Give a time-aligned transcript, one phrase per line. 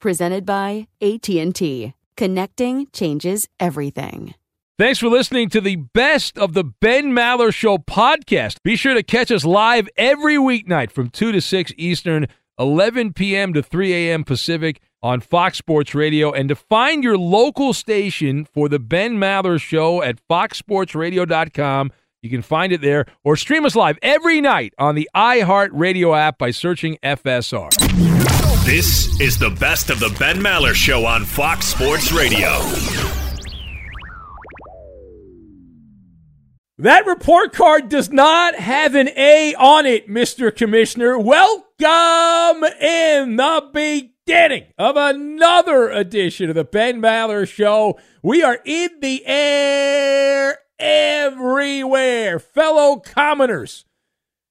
[0.00, 1.94] presented by AT&T.
[2.16, 4.34] Connecting changes everything.
[4.78, 8.56] Thanks for listening to the best of the Ben Maller Show podcast.
[8.62, 12.26] Be sure to catch us live every weeknight from 2 to 6 Eastern,
[12.58, 13.52] 11 p.m.
[13.52, 14.24] to 3 a.m.
[14.24, 16.32] Pacific on Fox Sports Radio.
[16.32, 21.92] And to find your local station for the Ben Maller Show at foxsportsradio.com,
[22.22, 26.38] you can find it there or stream us live every night on the iHeartRadio app
[26.38, 28.39] by searching FSR.
[28.64, 32.60] This is the best of the Ben Maller Show on Fox Sports Radio.
[36.76, 40.54] That report card does not have an A on it, Mr.
[40.54, 41.18] Commissioner.
[41.18, 47.98] Welcome in the beginning of another edition of the Ben Maller Show.
[48.22, 53.86] We are in the air everywhere, fellow commoners,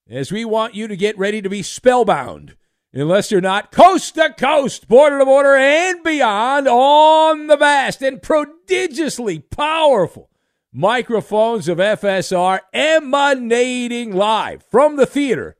[0.09, 2.55] as we want you to get ready to be spellbound
[2.93, 8.21] unless you're not coast to coast, border to border, and beyond on the vast and
[8.21, 10.29] prodigiously powerful
[10.71, 15.57] microphones of FSR emanating live from the theater,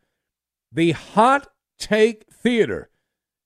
[0.71, 1.47] the Hot
[1.77, 2.89] Take Theater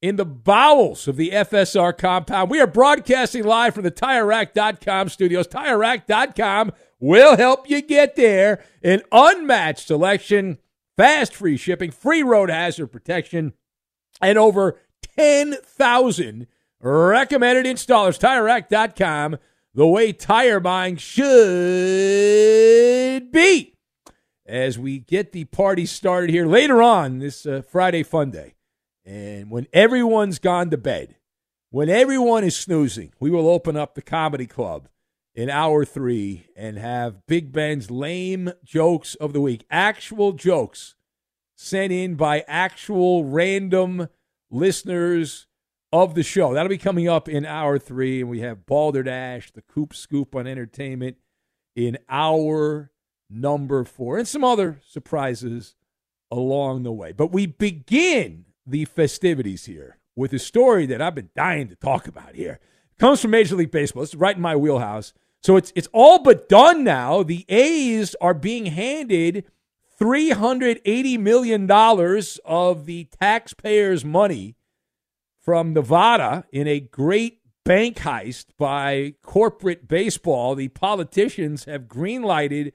[0.01, 2.51] in the bowels of the FSR compound.
[2.51, 5.47] We are broadcasting live from the TireRack.com studios.
[5.47, 8.61] TireRack.com will help you get there.
[8.83, 10.57] An unmatched selection,
[10.97, 13.53] fast free shipping, free road hazard protection
[14.21, 14.79] and over
[15.17, 16.47] 10,000
[16.79, 18.19] recommended installers.
[18.19, 19.37] TireRack.com,
[19.73, 21.31] the way tire buying should
[23.31, 23.75] be.
[24.45, 28.55] As we get the party started here later on this uh, Friday fun day,
[29.05, 31.15] and when everyone's gone to bed,
[31.69, 34.89] when everyone is snoozing, we will open up the comedy club
[35.33, 40.95] in hour three and have Big Ben's lame jokes of the week, actual jokes
[41.63, 44.09] sent in by actual random
[44.51, 45.47] listeners
[45.91, 46.53] of the show.
[46.53, 48.21] That'll be coming up in hour three.
[48.21, 51.17] And we have Balderdash, the Coop Scoop on entertainment
[51.75, 52.91] in hour
[53.29, 55.75] number four, and some other surprises
[56.29, 57.11] along the way.
[57.11, 62.07] But we begin the festivities here with a story that I've been dying to talk
[62.07, 62.59] about here.
[62.91, 64.03] It comes from Major League Baseball.
[64.03, 65.13] It's right in my wheelhouse.
[65.41, 67.23] So it's it's all but done now.
[67.23, 69.45] The A's are being handed
[69.99, 71.69] $380 million
[72.45, 74.55] of the taxpayers' money
[75.39, 80.55] from Nevada in a great bank heist by corporate baseball.
[80.55, 82.73] The politicians have greenlighted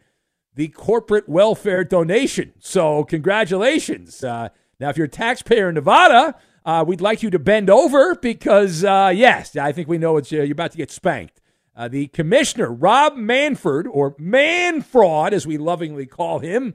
[0.54, 2.52] the corporate welfare donation.
[2.58, 4.24] So, congratulations.
[4.24, 4.48] Uh,
[4.80, 8.84] now, if you're a taxpayer in Nevada, uh, we'd like you to bend over because,
[8.84, 11.40] uh, yes, I think we know it's, uh, you're about to get spanked.
[11.76, 16.74] Uh, the commissioner, Rob Manfred, or Manfraud, as we lovingly call him,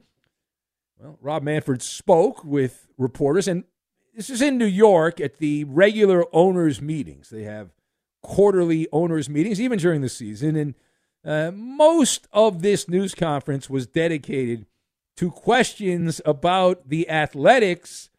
[1.03, 3.65] well, Rob Manfred spoke with reporters, and
[4.15, 7.29] this is in New York at the regular owners' meetings.
[7.29, 7.71] They have
[8.21, 10.55] quarterly owners' meetings, even during the season.
[10.55, 10.75] And
[11.25, 14.65] uh, most of this news conference was dedicated
[15.17, 18.09] to questions about the athletics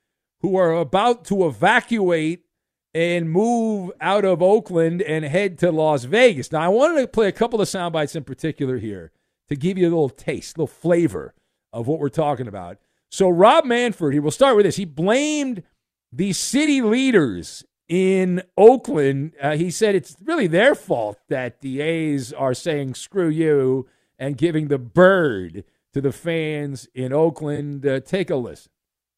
[0.40, 2.44] who are about to evacuate
[2.92, 6.52] and move out of Oakland and head to Las Vegas.
[6.52, 9.10] Now, I wanted to play a couple of sound bites in particular here
[9.48, 11.34] to give you a little taste, a little flavor
[11.74, 12.78] of what we're talking about.
[13.10, 14.76] So, Rob Manfred, he will start with this.
[14.76, 15.62] He blamed
[16.10, 19.34] the city leaders in Oakland.
[19.40, 23.86] Uh, he said it's really their fault that the A's are saying screw you
[24.18, 27.84] and giving the bird to the fans in Oakland.
[27.86, 28.70] Uh, take a listen.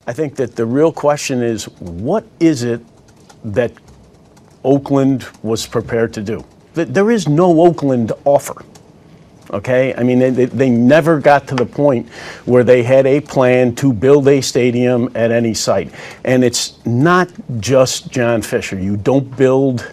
[0.06, 2.80] I think that the real question is what is it
[3.44, 3.72] that
[4.64, 6.44] Oakland was prepared to do?
[6.74, 8.62] There is no Oakland offer.
[9.50, 12.08] Okay, I mean, they, they never got to the point
[12.46, 15.92] where they had a plan to build a stadium at any site.
[16.24, 18.78] And it's not just John Fisher.
[18.78, 19.92] You don't build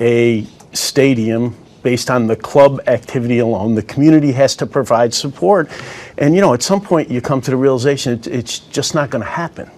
[0.00, 3.74] a stadium based on the club activity alone.
[3.74, 5.70] The community has to provide support.
[6.18, 9.10] And, you know, at some point you come to the realization it, it's just not
[9.10, 9.70] going to happen.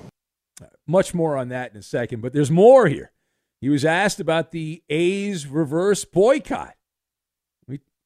[0.87, 3.13] Much more on that in a second, but there's more here.
[3.61, 6.75] He was asked about the A's reverse boycott.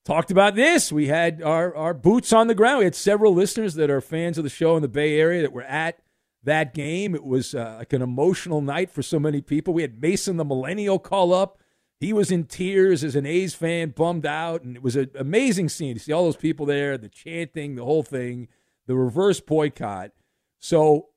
[0.05, 0.93] Talked about this.
[0.93, 2.81] We had our, our boots on the ground.
[2.81, 5.53] We had several listeners that are fans of the show in the Bay Area that
[5.53, 5.99] were at
[6.43, 7.15] that game.
[7.15, 9.73] It was uh, like an emotional night for so many people.
[9.73, 11.59] We had Mason the Millennial call up
[12.05, 15.69] he was in tears as an A's fan, bummed out, and it was an amazing
[15.69, 18.49] scene to see all those people there, the chanting, the whole thing,
[18.87, 20.11] the reverse boycott.
[20.59, 21.09] So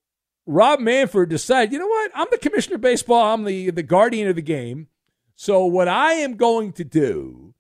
[0.45, 2.12] Rob Manfred decided, you know what?
[2.16, 3.34] I'm the commissioner of baseball.
[3.34, 4.88] I'm the, the guardian of the game.
[5.36, 7.54] So what I am going to do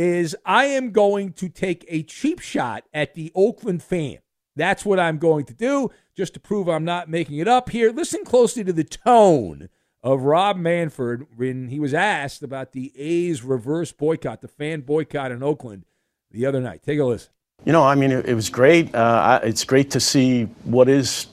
[0.00, 4.16] is I am going to take a cheap shot at the Oakland fan.
[4.56, 7.92] That's what I'm going to do, just to prove I'm not making it up here.
[7.92, 9.68] Listen closely to the tone
[10.02, 15.32] of Rob Manfred when he was asked about the A's reverse boycott, the fan boycott
[15.32, 15.84] in Oakland
[16.30, 16.82] the other night.
[16.82, 17.30] Take a listen.
[17.66, 18.94] You know, I mean, it, it was great.
[18.94, 21.26] Uh, it's great to see what is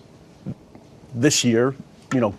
[1.16, 1.74] this year,
[2.14, 2.36] you know,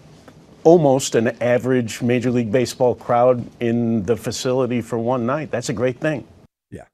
[0.64, 5.50] almost an average Major League Baseball crowd in the facility for one night.
[5.50, 6.26] That's a great thing.
[6.70, 6.84] Yeah.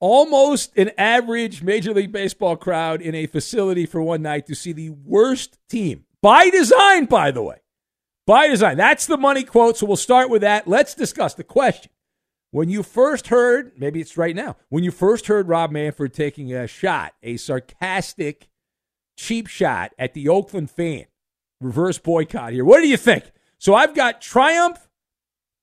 [0.00, 4.72] Almost an average Major League Baseball crowd in a facility for one night to see
[4.72, 7.56] the worst team, by design, by the way,
[8.26, 8.76] by design.
[8.76, 9.76] That's the money quote.
[9.76, 10.68] So we'll start with that.
[10.68, 11.90] Let's discuss the question.
[12.50, 16.52] When you first heard, maybe it's right now, when you first heard Rob Manfred taking
[16.54, 18.48] a shot, a sarcastic,
[19.16, 21.06] cheap shot at the Oakland fan,
[21.64, 23.24] reverse boycott here, what do you think?
[23.58, 24.78] So I've got Triumph,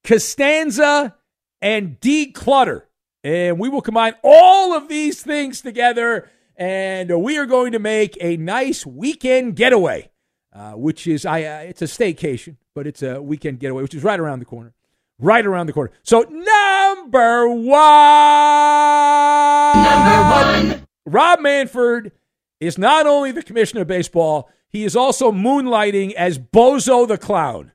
[0.04, 1.16] Costanza,
[1.62, 2.84] and Declutter.
[3.24, 6.28] And we will combine all of these things together,
[6.58, 10.12] and we are going to make a nice weekend getaway
[10.54, 14.04] uh, which is I uh, it's a staycation, but it's a weekend getaway, which is
[14.04, 14.74] right around the corner,
[15.20, 15.92] right around the corner.
[16.04, 17.68] So number one,
[19.84, 22.12] number one, Rob Manfred
[22.60, 27.74] is not only the commissioner of baseball, he is also moonlighting as Bozo the Clown.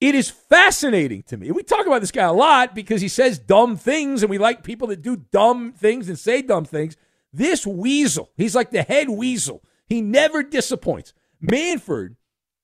[0.00, 1.50] It is fascinating to me.
[1.50, 4.62] We talk about this guy a lot because he says dumb things, and we like
[4.62, 6.96] people that do dumb things and say dumb things.
[7.32, 9.62] This weasel, he's like the head weasel.
[9.86, 11.12] He never disappoints.
[11.40, 12.16] Manfred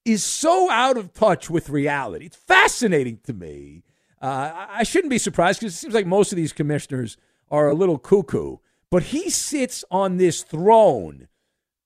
[0.05, 2.27] is so out of touch with reality.
[2.27, 3.83] It's fascinating to me.
[4.21, 7.17] Uh, I shouldn't be surprised because it seems like most of these commissioners
[7.51, 8.59] are a little cuckoo,
[8.91, 11.29] but he sits on this throne.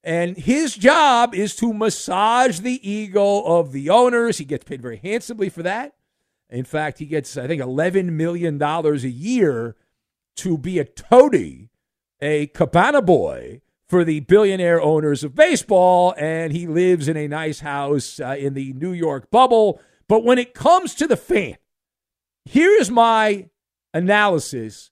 [0.09, 4.38] And his job is to massage the ego of the owners.
[4.38, 5.97] He gets paid very handsomely for that.
[6.49, 9.77] In fact, he gets, I think, $11 million a year
[10.37, 11.69] to be a toady,
[12.23, 17.61] a cabana boy for the billionaire owners of baseball, and he lives in a nice
[17.61, 19.79] house uh, in the New York bubble.
[20.09, 21.59] But when it comes to the fan,
[22.47, 23.50] here's my
[23.93, 24.91] analysis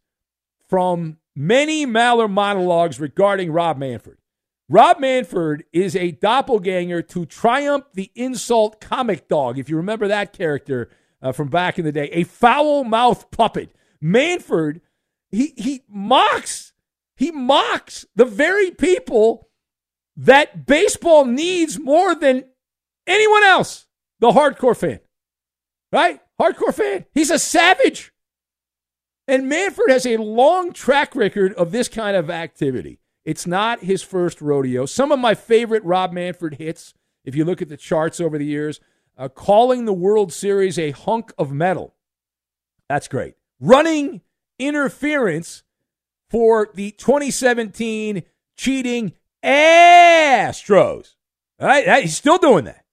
[0.68, 4.18] from many Maller monologues regarding Rob Manfred.
[4.68, 10.32] Rob Manfred is a doppelganger to Triumph the Insult comic dog, if you remember that
[10.32, 10.90] character
[11.22, 13.70] uh, from back in the day, a foul mouthed puppet.
[14.00, 14.80] Manfred,
[15.30, 16.72] he, he mocks
[17.16, 19.48] he mocks the very people
[20.16, 22.44] that baseball needs more than
[23.06, 23.86] anyone else
[24.20, 25.00] the hardcore fan.
[25.92, 26.20] Right?
[26.40, 27.06] Hardcore fan.
[27.14, 28.12] He's a savage.
[29.28, 33.00] And Manfred has a long track record of this kind of activity.
[33.26, 34.86] It's not his first rodeo.
[34.86, 38.46] Some of my favorite Rob Manfred hits, if you look at the charts over the
[38.46, 38.80] years,
[39.18, 41.96] uh, calling the World Series a hunk of metal.
[42.88, 43.34] That's great.
[43.58, 44.20] Running
[44.60, 45.64] interference
[46.30, 48.22] for the 2017
[48.56, 49.12] cheating
[49.44, 51.16] Astros.
[51.58, 52.84] All right, he's still doing that.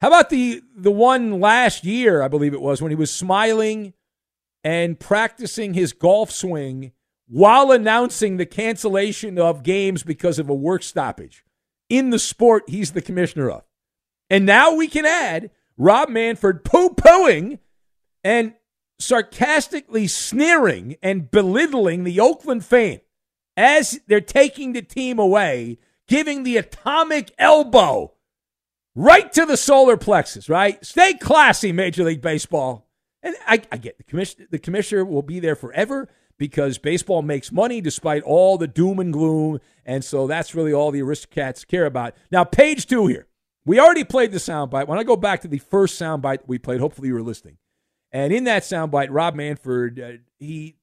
[0.00, 3.92] How about the the one last year, I believe it was, when he was smiling
[4.64, 6.92] and practicing his golf swing
[7.28, 11.44] while announcing the cancellation of games because of a work stoppage
[11.88, 13.64] in the sport he's the commissioner of.
[14.30, 17.58] And now we can add Rob Manfred poo pooing
[18.24, 18.54] and
[18.98, 23.00] sarcastically sneering and belittling the Oakland fan
[23.56, 28.12] as they're taking the team away, giving the atomic elbow
[28.94, 30.84] right to the solar plexus, right?
[30.84, 32.88] Stay classy, Major League Baseball.
[33.22, 36.08] And I, I get the commissioner, the commissioner will be there forever
[36.42, 39.60] because baseball makes money despite all the doom and gloom.
[39.86, 42.16] And so that's really all the aristocrats care about.
[42.32, 43.28] Now, page two here.
[43.64, 44.88] We already played the soundbite.
[44.88, 47.58] When I go back to the first soundbite we played, hopefully you were listening.
[48.10, 50.74] And in that soundbite, Rob Manfred, uh, he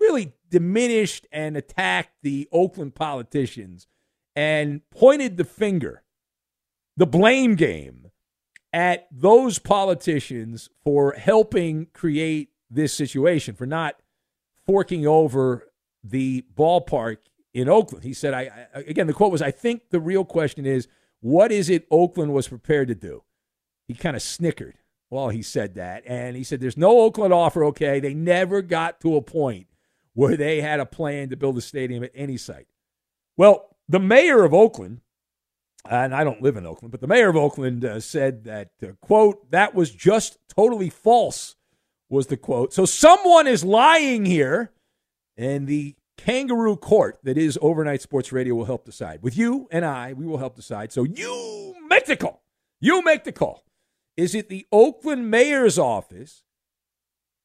[0.00, 3.86] really diminished and attacked the Oakland politicians
[4.34, 6.02] and pointed the finger,
[6.96, 8.10] the blame game,
[8.72, 13.94] at those politicians for helping create this situation, for not
[14.70, 15.66] forking over
[16.04, 17.16] the ballpark
[17.52, 18.04] in Oakland.
[18.04, 20.86] He said, I, I, again, the quote was, I think the real question is,
[21.18, 23.24] what is it Oakland was prepared to do?
[23.88, 24.76] He kind of snickered
[25.08, 26.04] while he said that.
[26.06, 27.98] And he said, there's no Oakland offer, okay?
[27.98, 29.66] They never got to a point
[30.14, 32.68] where they had a plan to build a stadium at any site.
[33.36, 35.00] Well, the mayor of Oakland,
[35.84, 38.92] and I don't live in Oakland, but the mayor of Oakland uh, said that, uh,
[39.00, 41.56] quote, that was just totally false,
[42.10, 42.74] was the quote.
[42.74, 44.72] So someone is lying here,
[45.36, 49.22] and the kangaroo court that is overnight sports radio will help decide.
[49.22, 50.92] With you and I, we will help decide.
[50.92, 52.42] So you make the call.
[52.80, 53.64] You make the call.
[54.16, 56.42] Is it the Oakland mayor's office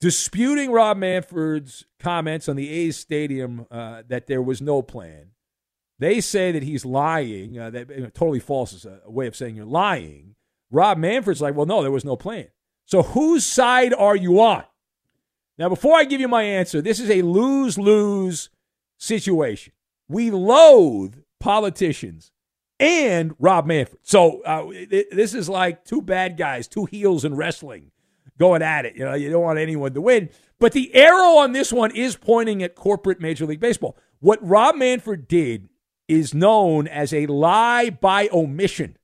[0.01, 5.31] disputing Rob Manfred's comments on the A's stadium uh, that there was no plan?
[5.99, 7.57] They say that he's lying.
[7.57, 10.35] Uh, that you know, totally false is a, a way of saying you're lying.
[10.69, 12.47] Rob Manfred's like, well, no, there was no plan.
[12.85, 14.63] So whose side are you on?
[15.57, 18.49] Now, before I give you my answer, this is a lose lose
[18.97, 19.73] situation.
[20.07, 22.31] We loathe politicians
[22.79, 23.99] and Rob Manfred.
[24.03, 27.91] So uh, this is like two bad guys, two heels in wrestling
[28.37, 28.95] going at it.
[28.95, 30.29] You know, you don't want anyone to win.
[30.59, 33.97] But the arrow on this one is pointing at corporate Major League Baseball.
[34.19, 35.69] What Rob Manfred did
[36.07, 38.97] is known as a lie by omission.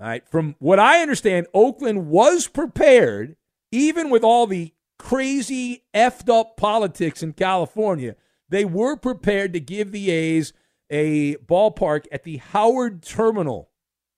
[0.00, 0.26] All right.
[0.28, 3.36] From what I understand, Oakland was prepared,
[3.70, 8.16] even with all the crazy effed up politics in California,
[8.48, 10.52] they were prepared to give the A's
[10.88, 13.70] a ballpark at the Howard Terminal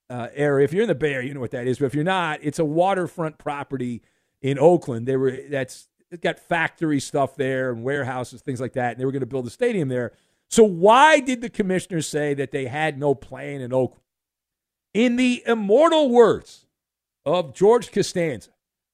[0.08, 0.64] uh, area.
[0.64, 1.78] If you're in the Bay Area, you know what that is.
[1.78, 4.02] But if you're not, it's a waterfront property
[4.40, 5.06] in Oakland.
[5.06, 5.88] They were that's
[6.20, 8.92] got factory stuff there and warehouses, things like that.
[8.92, 10.12] And they were going to build a stadium there.
[10.48, 14.01] So why did the commissioners say that they had no plan in Oakland?
[14.94, 16.66] In the immortal words
[17.24, 18.50] of George Costanza,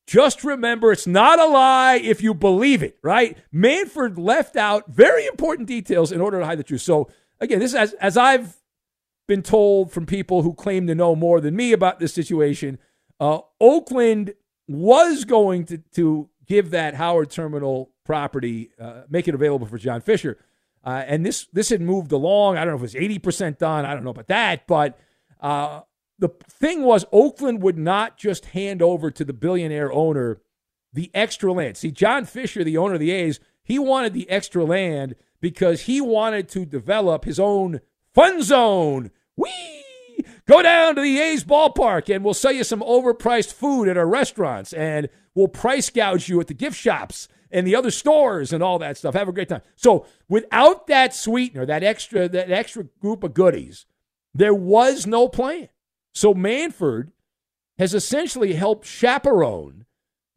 [0.06, 3.36] just remember it's not a lie if you believe it, right?
[3.52, 6.80] Manfred left out very important details in order to hide the truth.
[6.80, 8.56] So again, this is as, as I've
[9.26, 12.78] been told from people who claim to know more than me about this situation,
[13.20, 14.34] uh, Oakland
[14.66, 20.00] was going to, to give that Howard Terminal property, uh, make it available for John
[20.00, 20.38] Fisher.
[20.84, 22.56] Uh, and this this had moved along.
[22.56, 23.84] I don't know if it was 80% done.
[23.84, 24.66] I don't know about that.
[24.66, 24.98] But
[25.40, 25.82] uh,
[26.18, 30.40] the thing was, Oakland would not just hand over to the billionaire owner
[30.92, 31.76] the extra land.
[31.76, 36.00] See, John Fisher, the owner of the A's, he wanted the extra land because he
[36.00, 37.80] wanted to develop his own
[38.14, 39.10] fun zone.
[39.36, 39.84] Wee!
[40.46, 44.08] Go down to the A's ballpark and we'll sell you some overpriced food at our
[44.08, 48.62] restaurants and we'll price gouge you at the gift shops and the other stores and
[48.62, 49.14] all that stuff.
[49.14, 49.62] Have a great time.
[49.76, 53.86] So without that sweetener, that extra that extra group of goodies,
[54.34, 55.68] there was no plan.
[56.14, 57.12] So Manfred
[57.78, 59.84] has essentially helped chaperone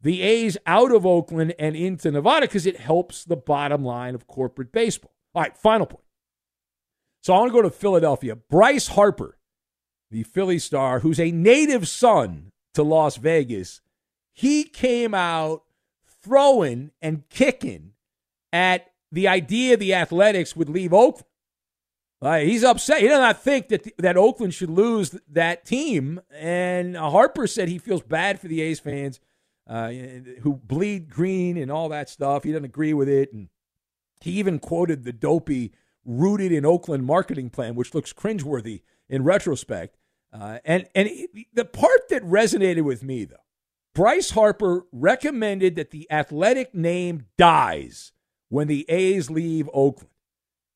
[0.02, 4.26] the A's out of Oakland and into Nevada because it helps the bottom line of
[4.26, 5.12] corporate baseball.
[5.34, 6.04] All right, final point.
[7.22, 8.34] So I want to go to Philadelphia.
[8.34, 9.38] Bryce Harper,
[10.10, 13.80] the Philly star, who's a native son to Las Vegas,
[14.32, 15.62] he came out
[16.22, 17.92] throwing and kicking
[18.52, 21.26] at the idea the Athletics would leave Oakland.
[22.22, 23.00] Uh, he's upset.
[23.00, 26.20] He does not think that that Oakland should lose that team.
[26.32, 29.18] And Harper said he feels bad for the A's fans
[29.68, 29.90] uh,
[30.42, 32.44] who bleed green and all that stuff.
[32.44, 33.48] He doesn't agree with it, and
[34.20, 35.72] he even quoted the dopey
[36.04, 39.96] "rooted in Oakland" marketing plan, which looks cringeworthy in retrospect.
[40.32, 41.10] Uh, and and
[41.52, 43.36] the part that resonated with me though
[43.94, 48.12] Bryce Harper recommended that the athletic name dies
[48.48, 50.11] when the A's leave Oakland.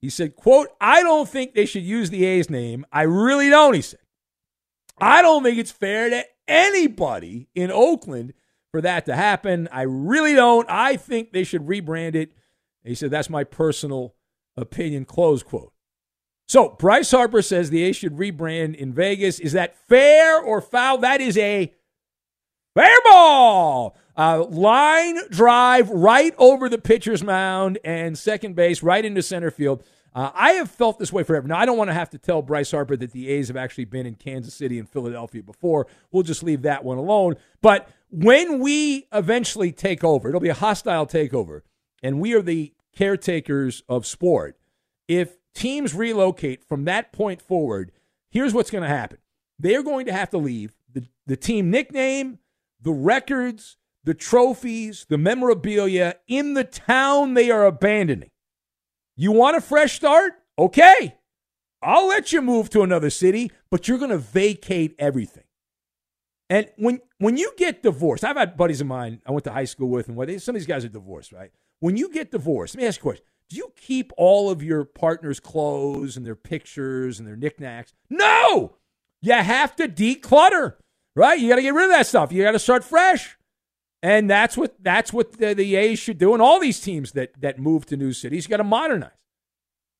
[0.00, 2.84] He said, quote, I don't think they should use the A's name.
[2.92, 4.00] I really don't, he said.
[4.98, 8.34] I don't think it's fair to anybody in Oakland
[8.70, 9.68] for that to happen.
[9.72, 10.68] I really don't.
[10.70, 12.32] I think they should rebrand it.
[12.84, 14.14] He said, that's my personal
[14.56, 15.72] opinion, close quote.
[16.48, 19.40] So Bryce Harper says the A's should rebrand in Vegas.
[19.40, 20.98] Is that fair or foul?
[20.98, 21.72] That is a
[22.74, 23.96] fair ball.
[24.16, 29.84] Uh, line drive right over the pitcher's mound and second base, right into center field.
[30.14, 31.46] Uh, I have felt this way forever.
[31.46, 33.84] Now, I don't want to have to tell Bryce Harper that the A's have actually
[33.84, 35.86] been in Kansas City and Philadelphia before.
[36.10, 37.36] We'll just leave that one alone.
[37.60, 41.60] But when we eventually take over, it'll be a hostile takeover,
[42.02, 44.58] and we are the caretakers of sport.
[45.06, 47.92] If teams relocate from that point forward,
[48.30, 49.18] here's what's going to happen
[49.58, 52.38] they're going to have to leave the, the team nickname,
[52.80, 58.30] the records, the trophies, the memorabilia in the town they are abandoning.
[59.16, 60.32] You want a fresh start?
[60.58, 61.16] Okay.
[61.82, 65.42] I'll let you move to another city, but you're going to vacate everything.
[66.48, 69.64] And when when you get divorced, I've had buddies of mine I went to high
[69.64, 71.50] school with, and what some of these guys are divorced, right?
[71.80, 74.62] When you get divorced, let me ask you a question: Do you keep all of
[74.62, 77.94] your partner's clothes and their pictures and their knickknacks?
[78.08, 78.76] No,
[79.20, 80.74] you have to declutter,
[81.16, 81.38] right?
[81.38, 82.30] You got to get rid of that stuff.
[82.30, 83.36] You got to start fresh,
[84.02, 87.40] and that's what that's what the, the A's should do, and all these teams that
[87.40, 89.10] that move to new cities, got to modernize.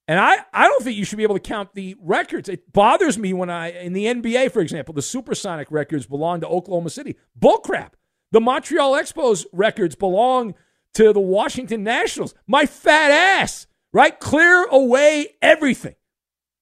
[0.09, 2.49] And I, I don't think you should be able to count the records.
[2.49, 6.47] It bothers me when I, in the NBA, for example, the supersonic records belong to
[6.47, 7.17] Oklahoma City.
[7.39, 7.93] Bullcrap.
[8.31, 10.55] The Montreal Expos records belong
[10.95, 12.35] to the Washington Nationals.
[12.47, 14.19] My fat ass, right?
[14.19, 15.97] Clear away everything,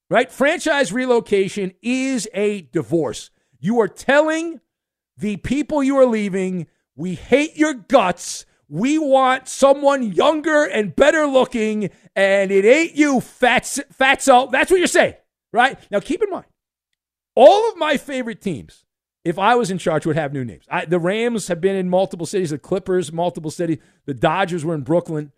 [0.08, 0.30] right?
[0.30, 3.30] Franchise relocation is a divorce.
[3.60, 4.60] You are telling
[5.16, 8.46] the people you are leaving, we hate your guts.
[8.68, 14.50] We want someone younger and better looking, and it ain't you, fats, fatso.
[14.50, 15.14] That's what you're saying,
[15.52, 15.78] right?
[15.90, 16.46] Now, keep in mind,
[17.34, 18.84] all of my favorite teams,
[19.24, 20.64] if I was in charge, would have new names.
[20.70, 23.78] I, the Rams have been in multiple cities, the Clippers, multiple cities.
[24.06, 25.32] The Dodgers were in Brooklyn,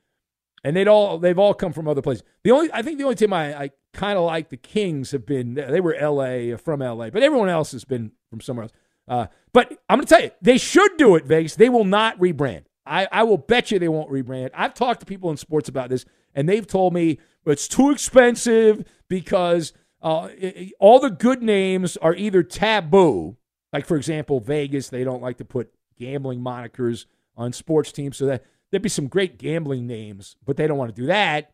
[0.63, 2.23] and they'd all they've all come from other places.
[2.45, 5.27] The only I think the only team I, I kind of like the Kings have
[5.27, 6.57] been they were L.A.
[6.57, 8.73] from L.A., but everyone else has been from somewhere else.
[9.09, 11.55] Uh, but I'm going to tell you, they should do it, Vegas.
[11.55, 12.65] They will not rebrand.
[12.85, 14.51] I, I will bet you they won't rebrand.
[14.55, 18.85] I've talked to people in sports about this, and they've told me it's too expensive
[19.09, 23.37] because uh, it, all the good names are either taboo,
[23.73, 24.89] like for example, Vegas.
[24.89, 29.09] They don't like to put gambling monikers on sports teams, so that there'd be some
[29.09, 31.51] great gambling names, but they don't want to do that.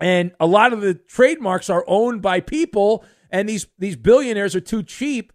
[0.00, 4.60] And a lot of the trademarks are owned by people, and these these billionaires are
[4.60, 5.32] too cheap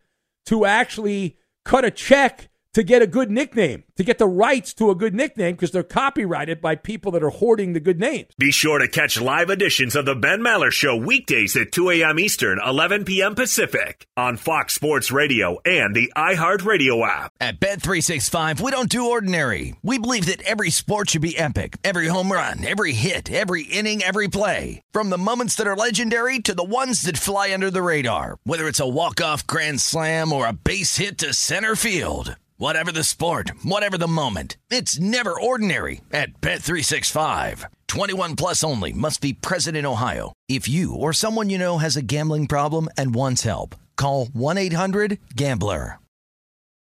[0.48, 4.90] to actually cut a check to get a good nickname, to get the rights to
[4.90, 8.30] a good nickname because they're copyrighted by people that are hoarding the good names.
[8.38, 12.20] Be sure to catch live editions of the Ben Maller Show weekdays at 2 a.m.
[12.20, 13.36] Eastern, 11 p.m.
[13.36, 17.34] Pacific on Fox Sports Radio and the iHeartRadio app.
[17.42, 19.76] At Bet365, we don't do ordinary.
[19.82, 21.78] We believe that every sport should be epic.
[21.84, 24.82] Every home run, every hit, every inning, every play.
[24.92, 28.38] From the moments that are legendary to the ones that fly under the radar.
[28.44, 32.36] Whether it's a walk-off grand slam or a base hit to center field.
[32.62, 37.65] Whatever the sport, whatever the moment, it's never ordinary at Bet365.
[37.88, 40.32] 21 plus only must be present in Ohio.
[40.47, 45.97] If you or someone you know has a gambling problem and wants help, call 1-800-GAMBLER.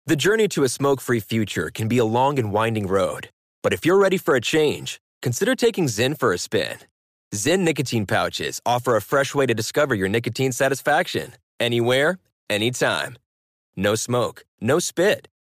[0.05, 3.29] The journey to a smoke free future can be a long and winding road.
[3.63, 6.79] But if you're ready for a change, consider taking Zyn for a spin.
[7.33, 12.19] Zyn nicotine pouches offer a fresh way to discover your nicotine satisfaction anywhere,
[12.51, 13.17] anytime.
[13.77, 15.29] No smoke, no spit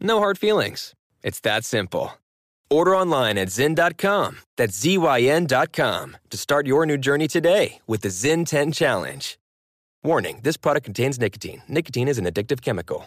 [0.00, 0.94] no hard feelings.
[1.22, 2.12] It's that simple.
[2.70, 4.38] Order online at Zyn.com.
[4.56, 9.38] That's Z-Y-N.com to start your new journey today with the Zyn 10 Challenge.
[10.04, 11.62] Warning, this product contains nicotine.
[11.66, 13.06] Nicotine is an addictive chemical.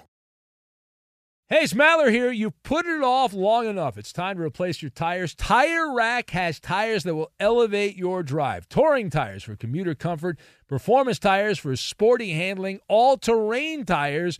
[1.52, 2.32] Hey, it's Maller here.
[2.32, 3.98] You've put it off long enough.
[3.98, 5.36] It's time to replace your tires.
[5.36, 8.70] Tire Rack has tires that will elevate your drive.
[8.70, 14.40] Touring tires for commuter comfort, performance tires for sporty handling, all-terrain tires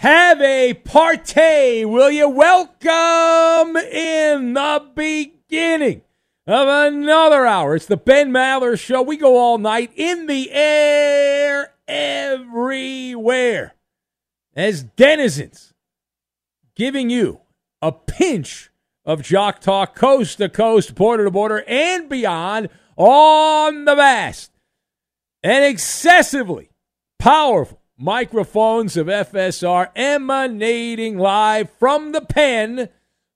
[0.00, 2.28] Have a party, will you?
[2.28, 6.02] Welcome in the beginning
[6.46, 7.74] of another hour.
[7.74, 9.00] It's the Ben Maller Show.
[9.00, 13.74] We go all night in the air, everywhere,
[14.54, 15.72] as denizens,
[16.74, 17.40] giving you
[17.80, 18.68] a pinch
[19.06, 24.52] of Jock Talk, coast to coast, border to border, and beyond on the vast
[25.42, 26.68] and excessively
[27.18, 32.88] powerful microphones of FSR emanating live from the pen,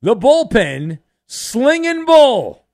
[0.02, 2.66] the bullpen, slinging bull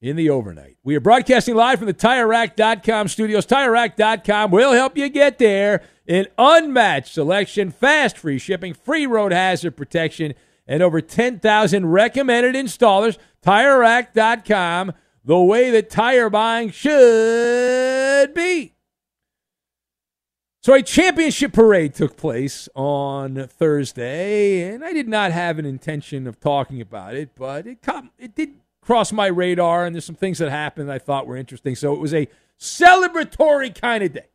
[0.00, 0.76] in the overnight.
[0.82, 3.46] We are broadcasting live from the TireRack.com studios.
[3.46, 5.82] TireRack.com will help you get there.
[6.08, 10.34] An unmatched selection, fast free shipping, free road hazard protection,
[10.66, 13.16] and over 10,000 recommended installers.
[13.44, 14.92] TireRack.com,
[15.24, 18.71] the way that tire buying should be.
[20.64, 26.28] So a championship parade took place on Thursday, and I did not have an intention
[26.28, 27.80] of talking about it, but it
[28.16, 31.36] it did cross my radar, and there's some things that happened that I thought were
[31.36, 31.74] interesting.
[31.74, 32.28] So it was a
[32.60, 34.28] celebratory kind of day.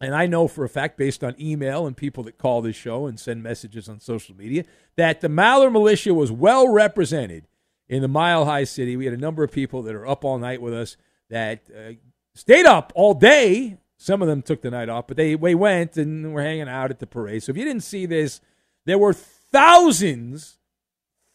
[0.00, 3.06] And I know for a fact, based on email and people that call this show
[3.06, 4.64] and send messages on social media,
[4.96, 7.46] that the Maller Militia was well represented
[7.86, 8.96] in the Mile High City.
[8.96, 10.96] We had a number of people that are up all night with us
[11.28, 11.92] that uh,
[12.34, 15.96] stayed up all day some of them took the night off, but they, they went
[15.96, 17.42] and were hanging out at the parade.
[17.42, 18.40] So if you didn't see this,
[18.86, 20.58] there were thousands,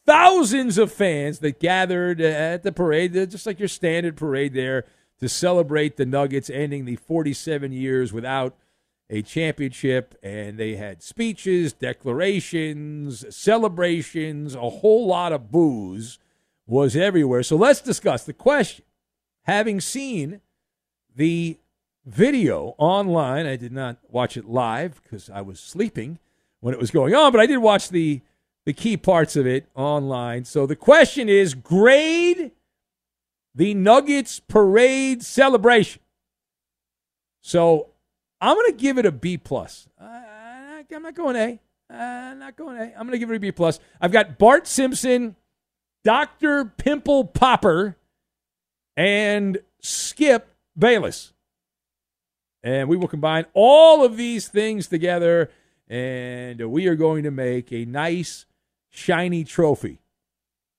[0.05, 4.85] thousands of fans that gathered uh, at the parade, just like your standard parade there,
[5.19, 8.55] to celebrate the Nuggets ending the 47 years without
[9.09, 10.17] a championship.
[10.23, 16.17] And they had speeches, declarations, celebrations, a whole lot of booze
[16.65, 17.43] was everywhere.
[17.43, 18.85] So let's discuss the question.
[19.43, 20.39] Having seen
[21.13, 21.57] the
[22.05, 23.45] video online.
[23.45, 26.19] I did not watch it live because I was sleeping
[26.59, 28.21] when it was going on, but I did watch the
[28.65, 30.45] the key parts of it online.
[30.45, 32.51] So the question is grade
[33.55, 36.01] the Nuggets parade celebration.
[37.41, 37.89] So
[38.39, 39.87] I'm going to give it a B plus.
[39.99, 40.21] Uh,
[40.93, 41.59] I'm not going A.
[41.93, 42.83] I'm not going A.
[42.83, 43.79] I'm going to give it a B plus.
[43.99, 45.35] I've got Bart Simpson,
[46.03, 47.97] Doctor Pimple Popper,
[48.95, 51.32] and Skip Bayless.
[52.63, 55.51] And we will combine all of these things together,
[55.89, 58.45] and we are going to make a nice,
[58.89, 59.99] shiny trophy,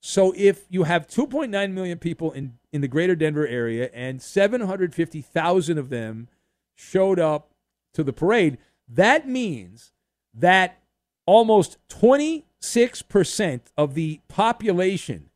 [0.00, 5.78] So if you have 2.9 million people in, in the greater Denver area and 750,000
[5.78, 6.28] of them
[6.74, 7.52] showed up
[7.94, 9.92] to the parade, that means
[10.34, 10.78] that
[11.26, 15.30] almost 26% of the population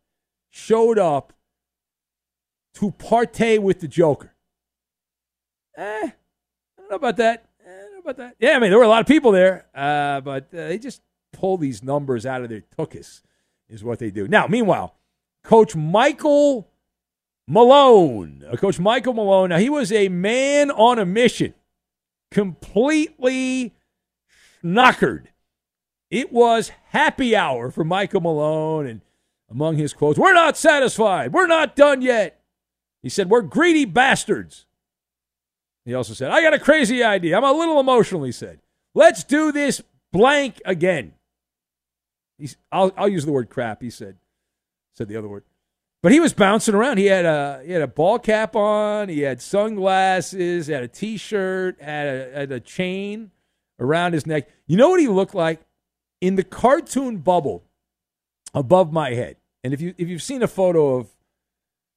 [0.51, 1.33] showed up
[2.75, 4.35] to partay with the Joker.
[5.77, 6.13] Eh, I
[6.79, 7.47] don't know about that.
[7.65, 8.37] Eh, I don't know about that.
[8.39, 11.03] Yeah, I mean, there were a lot of people there, uh, but uh, they just
[11.33, 13.23] pull these numbers out of their tuchus,
[13.69, 14.29] is what they do.
[14.29, 14.95] Now, meanwhile,
[15.45, 16.69] Coach Michael
[17.47, 21.55] Malone, uh, Coach Michael Malone, now he was a man on a mission,
[22.31, 23.75] completely
[24.63, 25.31] knockered.
[26.11, 29.01] It was happy hour for Michael Malone, and
[29.51, 31.33] among his quotes, we're not satisfied.
[31.33, 32.41] We're not done yet.
[33.03, 34.67] He said, We're greedy bastards.
[35.85, 37.37] He also said, I got a crazy idea.
[37.37, 38.59] I'm a little emotional, he said.
[38.95, 41.13] Let's do this blank again.
[42.39, 43.81] He's, I'll, I'll use the word crap.
[43.83, 44.17] He said,
[44.95, 45.45] said the other word.
[46.07, 46.99] But he was bouncing around.
[46.99, 49.09] He had a he had a ball cap on.
[49.09, 50.69] He had sunglasses.
[50.69, 51.83] Had a t-shirt.
[51.83, 53.33] Had a, had a chain
[53.81, 54.49] around his neck.
[54.69, 55.63] You know what he looked like
[56.21, 57.65] in the cartoon bubble
[58.55, 59.39] above my head.
[59.65, 61.09] And if you if you've seen a photo of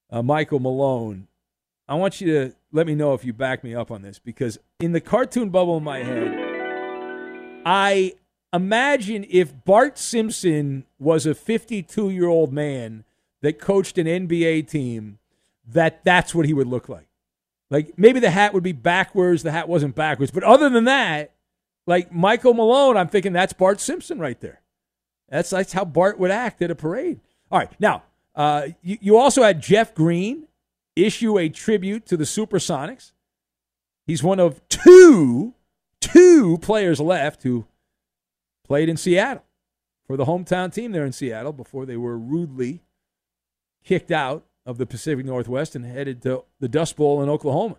[0.10, 1.28] uh, Michael Malone,
[1.88, 4.58] I want you to let me know if you back me up on this because
[4.80, 8.16] in the cartoon bubble in my head, I
[8.52, 13.04] imagine if Bart Simpson was a 52 year old man
[13.42, 15.20] that coached an NBA team,
[15.68, 17.08] that that's what he would look like.
[17.70, 20.32] Like maybe the hat would be backwards, the hat wasn't backwards.
[20.32, 21.34] But other than that,
[21.86, 24.62] like Michael Malone, I'm thinking that's Bart Simpson right there.
[25.30, 27.20] That's, that's how Bart would act at a parade.
[27.52, 27.72] All right.
[27.80, 28.04] Now,
[28.36, 30.48] uh, you, you also had Jeff Green
[30.96, 33.12] issue a tribute to the Supersonics.
[34.06, 35.54] He's one of two,
[36.02, 37.68] two players left who
[38.66, 39.44] played in Seattle
[40.08, 42.82] for the hometown team there in Seattle before they were rudely
[43.84, 47.78] kicked out of the Pacific Northwest and headed to the Dust Bowl in Oklahoma.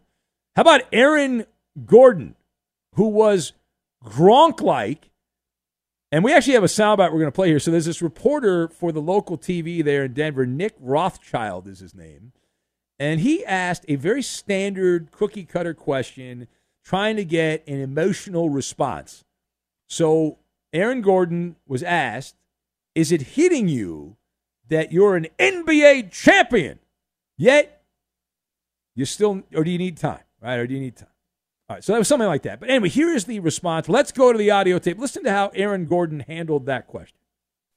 [0.57, 1.47] How about Aaron
[1.87, 2.35] Gordon,
[2.95, 3.53] who was
[4.05, 5.11] Gronk like?
[6.13, 7.61] And we actually have a soundbite we're going to play here.
[7.61, 11.95] So there's this reporter for the local TV there in Denver, Nick Rothschild is his
[11.95, 12.33] name.
[12.99, 16.49] And he asked a very standard cookie cutter question,
[16.85, 19.25] trying to get an emotional response.
[19.89, 20.39] So
[20.73, 22.37] Aaron Gordon was asked,
[22.95, 24.17] Is it hitting you
[24.71, 26.79] that you're an NBA champion,
[27.37, 27.83] yet
[28.95, 30.57] you still, or do you need time, right?
[30.57, 31.09] Or do you need time?
[31.69, 32.59] All right, so that was something like that.
[32.59, 33.89] But anyway, here is the response.
[33.89, 34.99] Let's go to the audio tape.
[34.99, 37.17] Listen to how Aaron Gordon handled that question.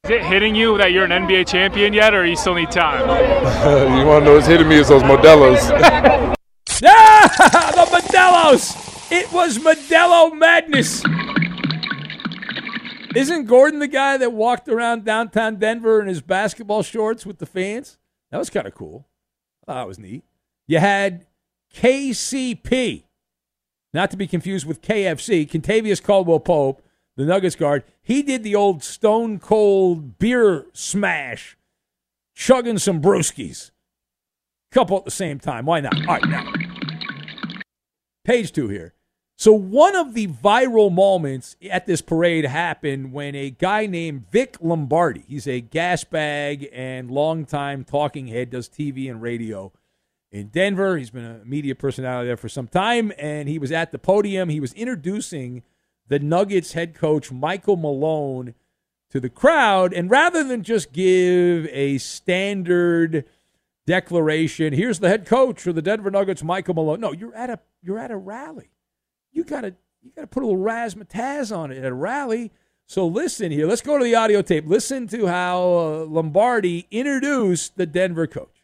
[0.04, 3.00] Is it hitting you that you're an NBA champion yet, or you still need time?
[3.98, 4.76] you want to know what's hitting me?
[4.76, 5.70] It's those Modelo's.
[5.70, 9.12] yeah, the Modelo's.
[9.12, 11.02] It was Modelo madness.
[13.14, 17.46] Isn't Gordon the guy that walked around downtown Denver in his basketball shorts with the
[17.46, 17.98] fans?
[18.30, 19.06] That was kind of cool.
[19.62, 20.24] I thought that was neat.
[20.66, 21.26] You had
[21.72, 23.04] KCP,
[23.92, 26.82] not to be confused with KFC, Kentavious Caldwell Pope,
[27.16, 27.84] the Nuggets guard.
[28.02, 31.56] He did the old stone cold beer smash,
[32.34, 33.70] chugging some brewskis.
[34.72, 35.66] Couple at the same time.
[35.66, 35.94] Why not?
[35.94, 36.52] All right, now.
[38.24, 38.94] Page two here.
[39.36, 44.56] So, one of the viral moments at this parade happened when a guy named Vic
[44.60, 49.72] Lombardi, he's a gas bag and longtime talking head, does TV and radio
[50.30, 50.96] in Denver.
[50.96, 54.50] He's been a media personality there for some time, and he was at the podium.
[54.50, 55.64] He was introducing
[56.06, 58.54] the Nuggets head coach, Michael Malone,
[59.10, 59.92] to the crowd.
[59.92, 63.24] And rather than just give a standard
[63.84, 67.58] declaration, here's the head coach for the Denver Nuggets, Michael Malone, no, you're at a,
[67.82, 68.70] you're at a rally
[69.34, 72.52] you gotta you gotta put a little razzmatazz on it at a rally.
[72.86, 73.66] So listen here.
[73.66, 74.66] Let's go to the audio tape.
[74.66, 78.62] Listen to how uh, Lombardi introduced the Denver coach.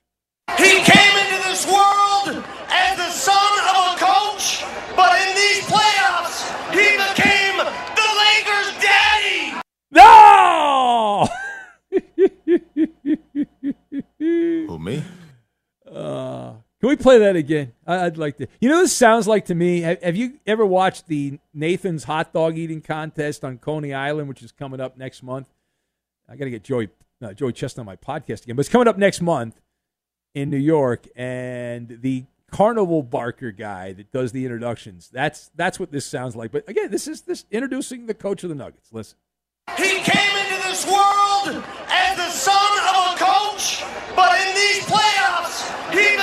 [0.56, 4.62] He came into this world as the son of a coach,
[4.94, 7.56] but in these playoffs, he became
[7.96, 9.61] the Lakers' daddy.
[9.90, 11.28] No!
[14.68, 15.02] Who me?
[15.90, 17.72] Uh, can we play that again?
[17.86, 18.46] I- I'd like to.
[18.60, 19.80] You know, this sounds like to me.
[19.80, 24.52] Have, you ever watched the Nathan's hot dog eating contest on Coney Island, which is
[24.52, 25.48] coming up next month?
[26.28, 26.88] I got to get Joey
[27.22, 29.60] uh, Joey Chestnut on my podcast again, but it's coming up next month
[30.34, 35.10] in New York, and the carnival barker guy that does the introductions.
[35.12, 36.52] That's that's what this sounds like.
[36.52, 38.88] But again, this is this introducing the coach of the Nuggets.
[38.92, 39.18] Listen.
[39.76, 43.84] He came into this world as the son of a coach,
[44.16, 46.16] but in these playoffs, he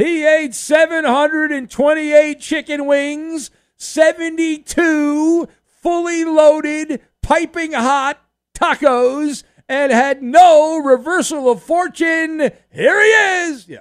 [0.00, 5.46] He ate 728 chicken wings, 72
[5.82, 8.18] fully loaded, piping hot
[8.54, 12.50] tacos, and had no reversal of fortune.
[12.70, 13.68] Here he is.
[13.68, 13.80] Yeah.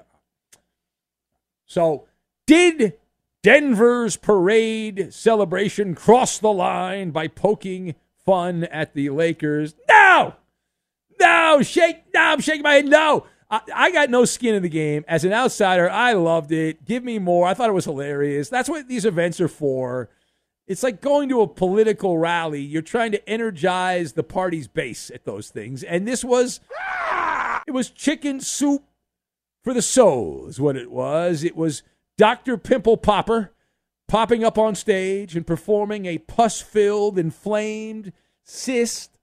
[1.65, 2.05] So,
[2.45, 2.95] did
[3.41, 9.73] Denver's parade celebration cross the line by poking fun at the Lakers?
[9.87, 10.35] No!
[11.17, 12.13] No, shake.
[12.13, 12.87] No, I'm shaking my head.
[12.87, 15.03] No, I, I got no skin in the game.
[15.07, 16.85] As an outsider, I loved it.
[16.85, 17.47] Give me more.
[17.47, 18.49] I thought it was hilarious.
[18.49, 20.09] That's what these events are for.
[20.67, 22.61] It's like going to a political rally.
[22.61, 25.83] You're trying to energize the party's base at those things.
[25.83, 26.59] And this was,
[27.67, 28.83] it was chicken soup
[29.63, 31.43] for the soul, is what it was.
[31.43, 31.81] It was
[32.17, 32.55] Dr.
[32.57, 33.51] Pimple Popper
[34.07, 39.17] popping up on stage and performing a pus filled, inflamed cyst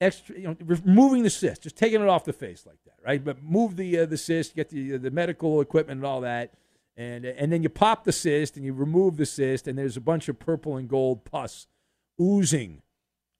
[0.00, 3.24] extra, you know, removing the cyst, just taking it off the face like right?
[3.24, 6.52] But move the uh, the cyst, get the uh, the medical equipment and all that,
[6.96, 10.00] and and then you pop the cyst and you remove the cyst, and there's a
[10.00, 11.66] bunch of purple and gold pus
[12.20, 12.82] oozing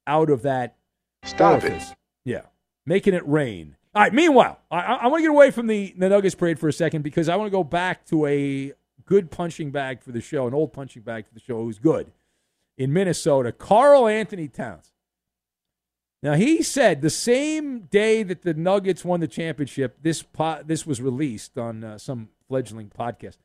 [0.07, 0.77] out of that.
[1.25, 1.95] Stop orifice.
[2.25, 2.43] Yeah,
[2.87, 3.77] making it rain.
[3.95, 4.15] All right.
[4.15, 6.73] Meanwhile, I, I, I want to get away from the the Nuggets parade for a
[6.73, 8.73] second because I want to go back to a
[9.05, 12.13] good punching bag for the show, an old punching bag for the show who's good
[12.79, 13.53] in Minnesota.
[13.53, 14.93] Karl Anthony Towns.
[16.23, 20.87] Now he said the same day that the Nuggets won the championship, this po- this
[20.87, 23.37] was released on uh, some fledgling podcast.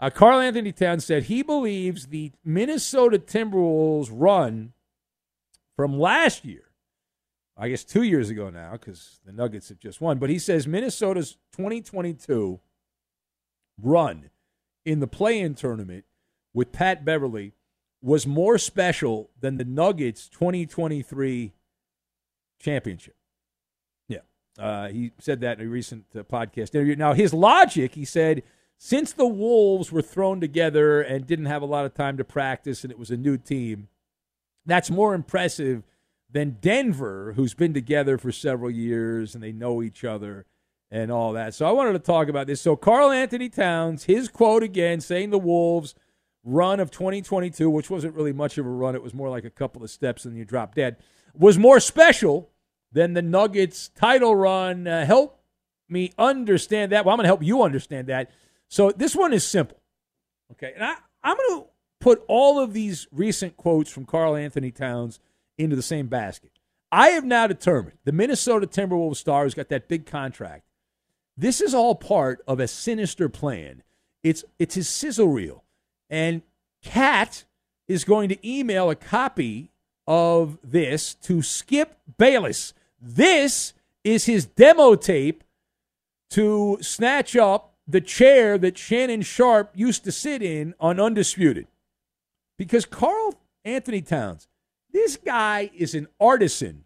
[0.00, 4.72] Uh, Karl Anthony Towns said he believes the Minnesota Timberwolves run
[5.76, 6.70] from last year,
[7.56, 10.18] I guess two years ago now, because the Nuggets have just won.
[10.18, 12.58] But he says Minnesota's 2022
[13.80, 14.30] run
[14.84, 16.04] in the play-in tournament
[16.54, 17.52] with Pat Beverley
[18.00, 21.52] was more special than the Nuggets 2023
[22.62, 23.16] championship.
[24.08, 24.20] Yeah.
[24.58, 26.96] Uh, he said that in a recent uh, podcast interview.
[26.96, 28.42] Now, his logic, he said,
[28.78, 32.82] since the Wolves were thrown together and didn't have a lot of time to practice
[32.82, 33.88] and it was a new team,
[34.66, 35.84] that's more impressive
[36.30, 40.46] than Denver, who's been together for several years and they know each other
[40.90, 41.54] and all that.
[41.54, 42.60] So I wanted to talk about this.
[42.60, 45.94] So Karl Anthony Towns, his quote again, saying the Wolves
[46.44, 49.50] run of 2022, which wasn't really much of a run, it was more like a
[49.50, 50.96] couple of steps and you drop dead,
[51.34, 52.50] was more special
[52.92, 54.86] than the Nuggets title run.
[54.86, 55.40] Uh, help
[55.88, 57.04] me understand that.
[57.04, 58.30] Well, I'm going to help you understand that.
[58.68, 59.78] So this one is simple.
[60.52, 60.72] Okay.
[60.74, 61.66] And I, I'm going to
[62.00, 65.20] put all of these recent quotes from Karl Anthony Towns
[65.56, 66.50] into the same basket.
[66.90, 70.64] I have now determined the Minnesota Timberwolves star who's got that big contract.
[71.36, 73.82] This is all part of a sinister plan.
[74.22, 75.64] It's it's his sizzle reel.
[76.10, 76.42] And
[76.82, 77.44] KAT
[77.88, 79.70] is going to email a copy
[80.06, 82.74] of this to Skip Bayless.
[83.02, 85.42] This is his demo tape
[86.30, 91.66] to snatch up the chair that Shannon Sharpe used to sit in on Undisputed.
[92.56, 93.34] Because Karl
[93.64, 94.46] Anthony Towns,
[94.92, 96.84] this guy is an artisan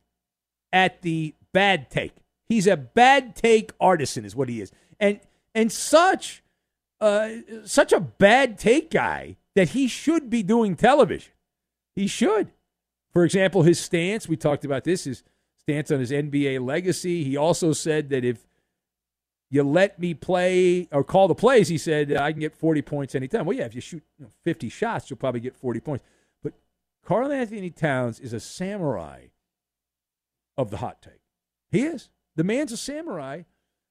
[0.72, 2.14] at the bad take.
[2.48, 5.20] He's a bad take artisan, is what he is, and
[5.55, 6.42] and such
[7.00, 7.31] uh,
[7.64, 11.33] such a bad take guy that he should be doing television.
[11.94, 12.52] He should.
[13.12, 14.29] For example, his stance.
[14.29, 15.05] We talked about this.
[15.05, 15.22] His
[15.66, 17.24] stance on his NBA legacy.
[17.24, 18.46] He also said that if
[19.51, 23.14] you let me play or call the plays, he said I can get 40 points
[23.16, 23.47] anytime.
[23.47, 26.05] Well, yeah, if you shoot you know, 50 shots, you'll probably get 40 points.
[26.43, 26.53] But
[27.05, 29.26] Karl Anthony Towns is a samurai
[30.57, 31.20] of the hot take.
[31.70, 32.11] He is.
[32.36, 33.43] The man's a samurai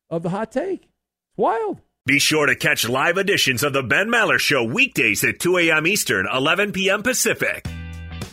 [0.10, 0.84] of the hot take.
[0.84, 1.82] It's wild.
[2.06, 5.88] Be sure to catch live editions of the Ben Maller Show weekdays at 2 a.m.
[5.88, 7.04] Eastern, 11 p.m.
[7.04, 7.66] Pacific.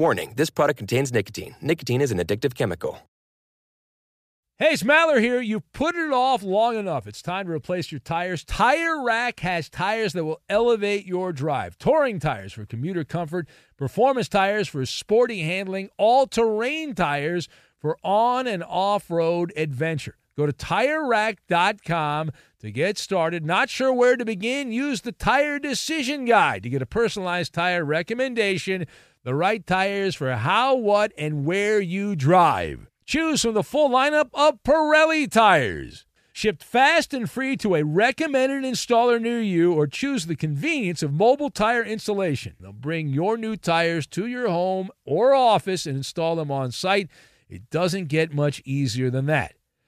[0.00, 1.56] Warning this product contains nicotine.
[1.60, 3.00] Nicotine is an addictive chemical.
[4.56, 5.42] Hey, it's Maller here.
[5.42, 7.06] You've put it off long enough.
[7.06, 8.42] It's time to replace your tires.
[8.42, 11.76] Tire Rack has tires that will elevate your drive.
[11.76, 13.46] Touring tires for commuter comfort,
[13.76, 17.46] performance tires for sporty handling, all terrain tires
[17.78, 20.16] for on and off road adventure.
[20.34, 22.30] Go to tirerack.com
[22.60, 23.44] to get started.
[23.44, 24.72] Not sure where to begin?
[24.72, 28.86] Use the Tire Decision Guide to get a personalized tire recommendation
[29.24, 32.88] the right tires for how, what, and where you drive.
[33.04, 36.06] Choose from the full lineup of Pirelli tires.
[36.32, 41.12] Shipped fast and free to a recommended installer near you, or choose the convenience of
[41.12, 42.54] mobile tire installation.
[42.60, 47.08] They'll bring your new tires to your home or office and install them on site.
[47.48, 49.54] It doesn't get much easier than that.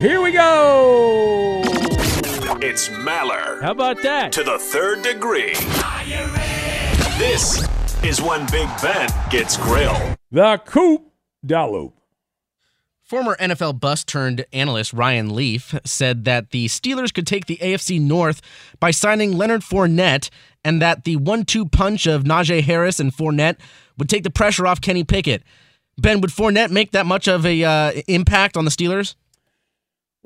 [0.00, 1.60] Here we go.
[2.62, 3.60] It's Maller.
[3.60, 4.30] How about that?
[4.30, 5.54] To the third degree.
[7.18, 7.66] This
[8.04, 10.16] is when Big Ben gets grilled.
[10.30, 11.02] The Coop
[11.44, 11.94] Dalloop.
[13.02, 18.00] Former NFL bus turned analyst Ryan Leaf said that the Steelers could take the AFC
[18.00, 18.40] North
[18.78, 20.30] by signing Leonard Fournette
[20.62, 23.56] and that the one two punch of Najee Harris and Fournette
[23.96, 25.42] would take the pressure off Kenny Pickett.
[25.96, 29.16] Ben, would Fournette make that much of a uh, impact on the Steelers?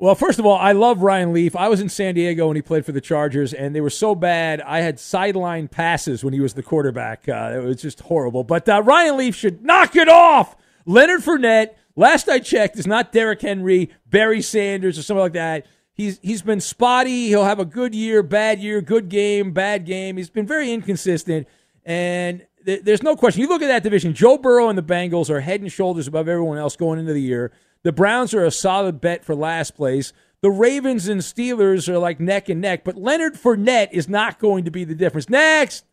[0.03, 1.55] Well, first of all, I love Ryan Leaf.
[1.55, 4.15] I was in San Diego when he played for the Chargers, and they were so
[4.15, 4.59] bad.
[4.59, 7.29] I had sideline passes when he was the quarterback.
[7.29, 8.43] Uh, it was just horrible.
[8.43, 10.57] But uh, Ryan Leaf should knock it off.
[10.85, 15.67] Leonard Fournette, last I checked, is not Derrick Henry, Barry Sanders, or something like that.
[15.93, 17.27] He's he's been spotty.
[17.29, 20.17] He'll have a good year, bad year, good game, bad game.
[20.17, 21.47] He's been very inconsistent,
[21.85, 23.41] and th- there's no question.
[23.41, 24.13] You look at that division.
[24.13, 27.21] Joe Burrow and the Bengals are head and shoulders above everyone else going into the
[27.21, 27.53] year.
[27.83, 30.13] The Browns are a solid bet for last place.
[30.41, 34.65] The Ravens and Steelers are like neck and neck, but Leonard Fournette is not going
[34.65, 35.29] to be the difference.
[35.29, 35.85] Next.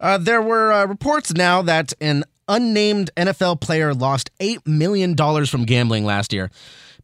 [0.00, 5.16] Uh, there were uh, reports now that an unnamed NFL player lost $8 million
[5.46, 6.50] from gambling last year.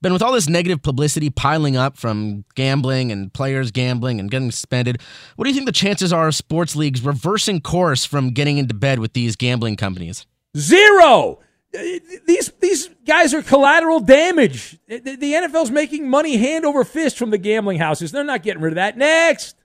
[0.02, 4.50] Ben, with all this negative publicity piling up from gambling and players gambling and getting
[4.50, 5.00] suspended,
[5.36, 8.74] what do you think the chances are of sports leagues reversing course from getting into
[8.74, 10.26] bed with these gambling companies?
[10.56, 11.38] Zero.
[11.72, 14.78] These these guys are collateral damage.
[14.88, 18.10] The, the NFL's making money hand over fist from the gambling houses.
[18.10, 18.96] They're not getting rid of that.
[18.96, 19.56] Next.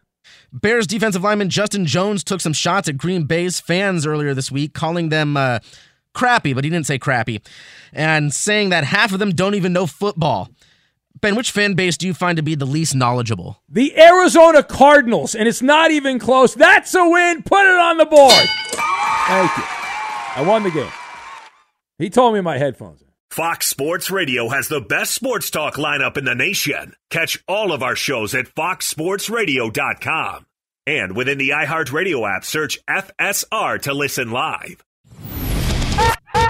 [0.51, 4.73] Bears defensive lineman Justin Jones took some shots at Green Bay's fans earlier this week,
[4.73, 5.59] calling them uh,
[6.13, 7.41] crappy, but he didn't say crappy,
[7.91, 10.49] and saying that half of them don't even know football.
[11.21, 13.61] Ben, which fan base do you find to be the least knowledgeable?
[13.69, 16.53] The Arizona Cardinals, and it's not even close.
[16.53, 17.41] That's a win.
[17.43, 18.33] Put it on the board.
[18.33, 19.63] Thank you.
[20.37, 20.91] I won the game.
[21.97, 23.03] He told me my headphones.
[23.29, 26.93] Fox Sports Radio has the best sports talk lineup in the nation.
[27.09, 30.45] Catch all of our shows at foxsportsradio.com.
[30.87, 34.83] And within the iHeartRadio app, search FSR to listen live.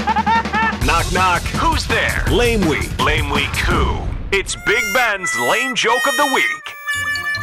[0.86, 1.42] Knock, knock.
[1.42, 2.24] Who's there?
[2.32, 3.00] Lame Week.
[3.00, 4.00] Lame Week who?
[4.32, 6.76] It's Big Ben's Lame Joke of the Week.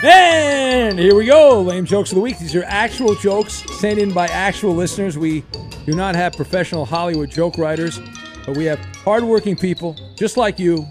[0.05, 1.63] And here we go.
[1.63, 2.37] Lame jokes of the week.
[2.37, 5.17] These are actual jokes sent in by actual listeners.
[5.17, 5.45] We
[5.87, 8.01] do not have professional Hollywood joke writers,
[8.45, 10.85] but we have hardworking people just like you,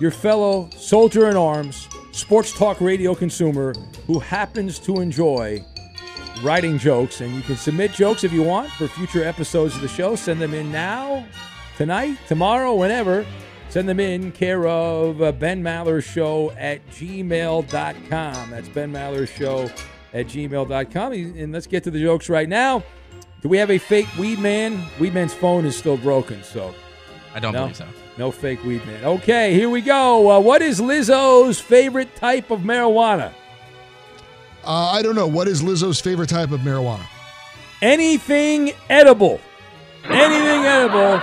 [0.00, 3.74] your fellow soldier in arms, sports talk radio consumer
[4.08, 5.64] who happens to enjoy
[6.42, 7.20] writing jokes.
[7.20, 10.16] And you can submit jokes if you want for future episodes of the show.
[10.16, 11.24] Send them in now,
[11.76, 13.24] tonight, tomorrow, whenever.
[13.68, 18.50] Send them in care of uh, Ben Maller Show at gmail.com.
[18.50, 19.70] That's Ben Maller Show
[20.14, 21.12] at gmail.com.
[21.12, 22.82] And let's get to the jokes right now.
[23.42, 24.82] Do we have a fake weed man?
[24.98, 26.74] Weed man's phone is still broken, so.
[27.34, 27.86] I don't no, believe so.
[28.16, 29.04] No fake weed man.
[29.04, 30.30] Okay, here we go.
[30.30, 33.32] Uh, what is Lizzo's favorite type of marijuana?
[34.64, 35.26] Uh, I don't know.
[35.26, 37.06] What is Lizzo's favorite type of marijuana?
[37.80, 39.40] Anything edible.
[40.04, 41.20] Anything edible.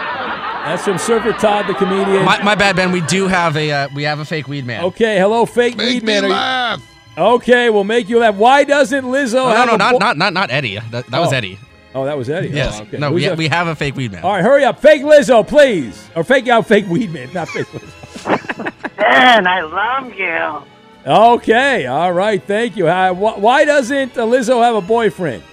[0.66, 2.26] That's from Surfer Todd, the comedian.
[2.26, 2.91] My, my bad, Ben.
[2.91, 4.84] We do have a uh, we have a fake weed man.
[4.86, 6.24] Okay, hello, fake Make weed me man.
[6.24, 6.82] Are you- laugh.
[7.18, 8.36] Okay, we'll make you laugh.
[8.36, 10.80] Why doesn't Lizzo No, no, have no, a not, bo- not not not Eddie.
[10.91, 11.36] That, that was Oh.
[11.36, 11.59] Eddie.
[11.93, 12.49] Oh, that was Eddie.
[12.49, 12.78] Yes.
[12.80, 12.97] Oh, okay.
[12.97, 13.38] No, Who's we, that?
[13.38, 14.24] we have a fake weed man.
[14.24, 14.80] All right, hurry up.
[14.82, 16.09] Fake Lizzo, please.
[16.16, 18.72] Or fake out fake weed man, not fake Lizzo.
[18.97, 20.63] Ben, I love you.
[21.09, 22.88] Okay, all right, thank you.
[22.88, 25.43] Uh, wh- why doesn't uh, Lizzo have a boyfriend?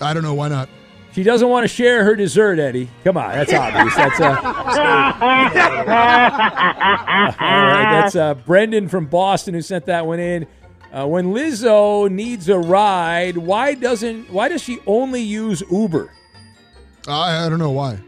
[0.00, 0.34] I don't know.
[0.34, 0.68] Why not?
[1.12, 2.88] She doesn't want to share her dessert, Eddie.
[3.04, 3.94] Come on, that's obvious.
[3.94, 4.24] That's uh,
[7.38, 7.90] all right.
[7.90, 10.46] That's uh, Brendan from Boston who sent that one in.
[10.90, 16.10] Uh, when Lizzo needs a ride, why doesn't why does she only use Uber?
[17.06, 17.98] I, I don't know why.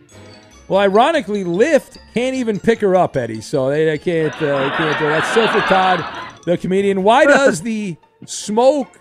[0.68, 3.42] Well, ironically, Lyft can't even pick her up, Eddie.
[3.42, 4.34] So they, they can't.
[4.36, 6.04] Uh, they can't do Surfer Todd,
[6.46, 7.02] the comedian.
[7.02, 8.98] Why does the smoke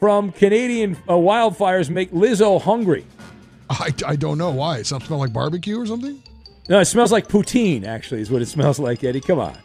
[0.00, 3.06] from Canadian uh, wildfires make Lizzo hungry?
[3.70, 4.78] I, I don't know why.
[4.78, 6.22] It sounds smell like barbecue or something.
[6.68, 7.84] No, it smells like poutine.
[7.84, 9.20] Actually, is what it smells like, Eddie.
[9.20, 9.56] Come on.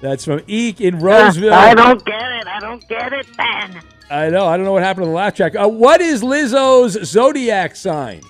[0.00, 1.52] That's from Eek in Roseville.
[1.54, 2.46] I don't get it.
[2.46, 3.80] I don't get it, Ben.
[4.10, 4.46] I know.
[4.46, 5.56] I don't know what happened to the laugh track.
[5.56, 8.20] Uh, what is Lizzo's zodiac sign?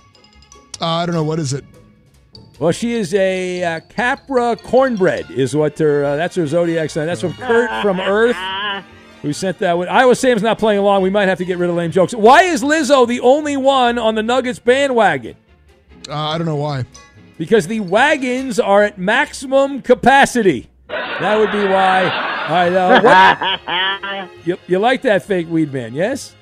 [0.81, 1.24] Uh, I don't know.
[1.24, 1.64] What is it?
[2.59, 6.05] Well, she is a uh, Capra cornbread, is what her.
[6.05, 7.07] Uh, that's her zodiac sign.
[7.07, 8.37] That's from Kurt from Earth,
[9.23, 9.89] who sent that one.
[9.89, 11.03] Iowa Sam's not playing along.
[11.03, 12.14] We might have to get rid of lame jokes.
[12.14, 15.37] Why is Lizzo the only one on the Nuggets bandwagon?
[16.09, 16.85] Uh, I don't know why.
[17.39, 20.69] Because the wagons are at maximum capacity.
[20.89, 22.05] That would be why.
[22.49, 22.73] All right.
[22.73, 25.95] Uh, what, you, you like that fake weed man?
[25.95, 26.35] Yes.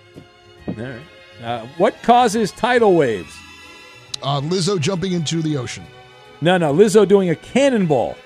[0.68, 1.00] All right.
[1.42, 3.34] Uh, what causes tidal waves?
[4.22, 5.84] Uh, Lizzo jumping into the ocean.
[6.40, 6.72] No, no.
[6.72, 8.16] Lizzo doing a cannonball.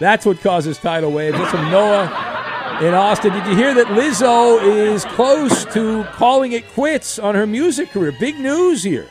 [0.00, 1.36] That's what causes tidal waves.
[1.36, 2.43] That's from Noah
[2.80, 3.32] in Austin.
[3.32, 8.12] Did you hear that Lizzo is close to calling it quits on her music career?
[8.12, 9.08] Big news here.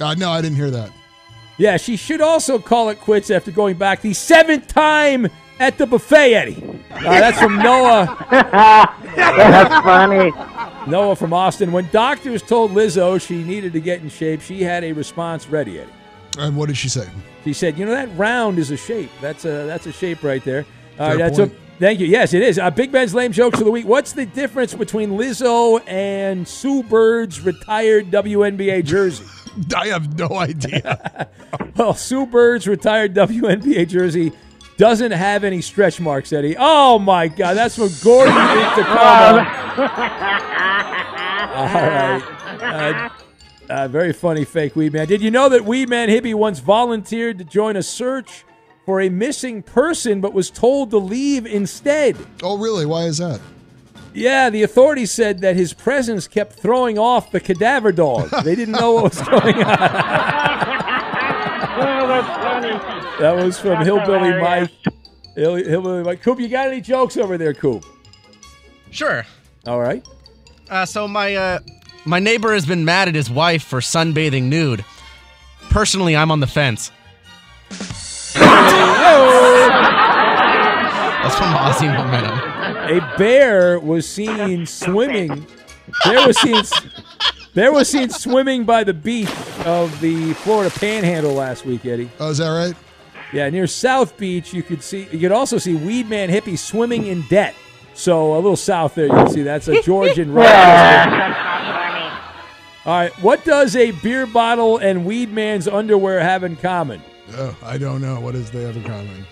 [0.00, 0.90] Uh, no, I didn't hear that.
[1.58, 5.28] Yeah, she should also call it quits after going back the seventh time
[5.58, 6.62] at the buffet, Eddie.
[6.90, 8.26] Uh, that's from Noah.
[9.16, 10.32] That's funny.
[10.90, 11.72] Noah from Austin.
[11.72, 15.80] When doctors told Lizzo she needed to get in shape, she had a response ready,
[15.80, 15.90] Eddie.
[16.38, 17.08] And what did she say?
[17.44, 19.10] She said, "You know that round is a shape.
[19.22, 20.66] That's a that's a shape right there."
[20.98, 21.54] All Fair right, that's point.
[21.76, 22.06] A, thank you.
[22.06, 22.58] Yes, it is.
[22.58, 23.86] Uh, Big Ben's lame jokes of the week.
[23.86, 29.24] What's the difference between Lizzo and Sue Bird's retired WNBA jersey?
[29.76, 31.28] I have no idea.
[31.76, 34.32] well, Sue Bird's retired WNBA jersey
[34.76, 36.54] doesn't have any stretch marks, Eddie.
[36.58, 39.52] Oh my God, that's from Gordon in Tacoma.
[41.56, 42.22] All right.
[42.60, 43.08] Uh,
[43.68, 45.08] Uh, very funny fake Weed Man.
[45.08, 48.44] Did you know that Weed Man Hippie once volunteered to join a search
[48.86, 52.16] for a missing person but was told to leave instead?
[52.42, 52.86] Oh, really?
[52.86, 53.40] Why is that?
[54.14, 58.30] Yeah, the authorities said that his presence kept throwing off the cadaver dog.
[58.44, 59.78] They didn't know what was going on.
[61.78, 62.70] Oh, that's funny.
[63.20, 64.70] That was from That's Hillbilly hilarious.
[64.86, 64.94] Mike.
[65.34, 66.22] Hill- Hillbilly Mike.
[66.22, 67.84] Coop, you got any jokes over there, Coop?
[68.90, 69.26] Sure.
[69.66, 70.06] All right.
[70.70, 71.58] Uh, so my uh,
[72.06, 74.84] my neighbor has been mad at his wife for sunbathing nude.
[75.68, 76.90] Personally, I'm on the fence.
[81.22, 82.38] That's from Aussie Momentum.
[82.96, 85.46] A bear was seen swimming.
[86.04, 86.62] Bear was seen.
[87.54, 89.30] Bear was seen swimming by the beach
[89.64, 92.10] of the Florida Panhandle last week, Eddie.
[92.20, 92.74] Oh, is that right?
[93.32, 95.08] Yeah, near South Beach, you could see.
[95.10, 97.54] You could also see Weed Man Hippie swimming in debt.
[97.94, 101.42] So a little south there, you can see that's a Georgian right.
[102.84, 107.02] All right, what does a beer bottle and Weed Man's underwear have in common?
[107.34, 108.20] Oh, I don't know.
[108.20, 109.26] What is they have in common?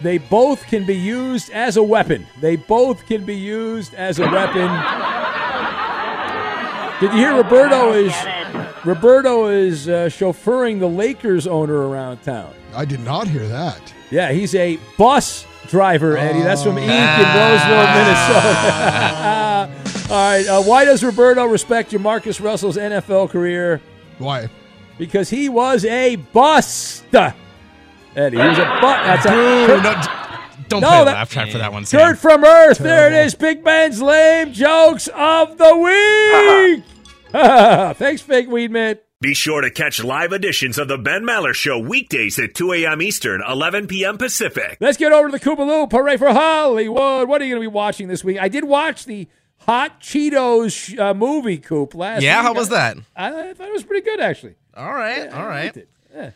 [0.00, 2.26] They both can be used as a weapon.
[2.40, 4.68] They both can be used as a weapon.
[7.00, 8.14] Did you hear Roberto is
[8.84, 12.52] Roberto is uh, chauffeuring the Lakers owner around town?
[12.74, 13.92] I did not hear that.
[14.10, 16.42] Yeah, he's a bus driver, Eddie.
[16.42, 19.70] That's from Ink in Roseville, Minnesota.
[20.10, 23.80] All right, uh, why does Roberto respect JaMarcus Russell's NFL career?
[24.18, 24.48] Why?
[25.00, 27.04] Because he was a bust.
[27.14, 27.34] Eddie,
[28.36, 29.24] he was a bust.
[29.24, 31.84] That's a Boo, no, d- don't No, play a that- laugh track for that one,
[31.84, 32.76] Dirt from Earth.
[32.78, 33.34] There it is.
[33.34, 36.84] Big Ben's lame jokes of the week.
[37.96, 38.98] Thanks, Fake Weed Man.
[39.22, 43.00] Be sure to catch live editions of the Ben Maller Show weekdays at 2 a.m.
[43.00, 44.18] Eastern, 11 p.m.
[44.18, 44.76] Pacific.
[44.80, 45.90] Let's get over to the Koopaloo.
[45.90, 47.26] Hooray for Hollywood.
[47.28, 48.38] What are you going to be watching this week?
[48.38, 49.28] I did watch the
[49.60, 52.46] Hot Cheetos uh, movie, Coop, last Yeah, week.
[52.46, 52.96] how was that?
[53.16, 54.54] I, I thought it was pretty good, actually.
[54.76, 55.88] All right, Yeah, all I liked it.
[56.14, 56.30] Yeah,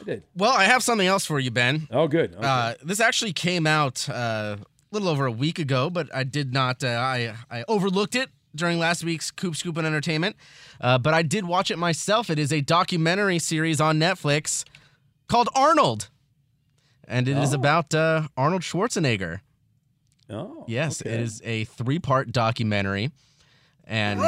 [0.00, 0.22] I did.
[0.36, 1.88] Well, I have something else for you, Ben.
[1.90, 2.34] Oh, good.
[2.34, 2.46] Okay.
[2.46, 6.52] Uh, this actually came out uh, a little over a week ago, but I did
[6.52, 6.82] not.
[6.84, 10.36] Uh, I I overlooked it during last week's Coop Scoop and Entertainment.
[10.80, 12.30] Uh, but I did watch it myself.
[12.30, 14.64] It is a documentary series on Netflix
[15.28, 16.08] called Arnold,
[17.06, 17.56] and it is Oh.
[17.56, 19.40] about uh, Arnold Schwarzenegger.
[20.30, 21.10] Oh, yes, okay.
[21.14, 23.10] it is a three-part documentary,
[23.86, 24.20] and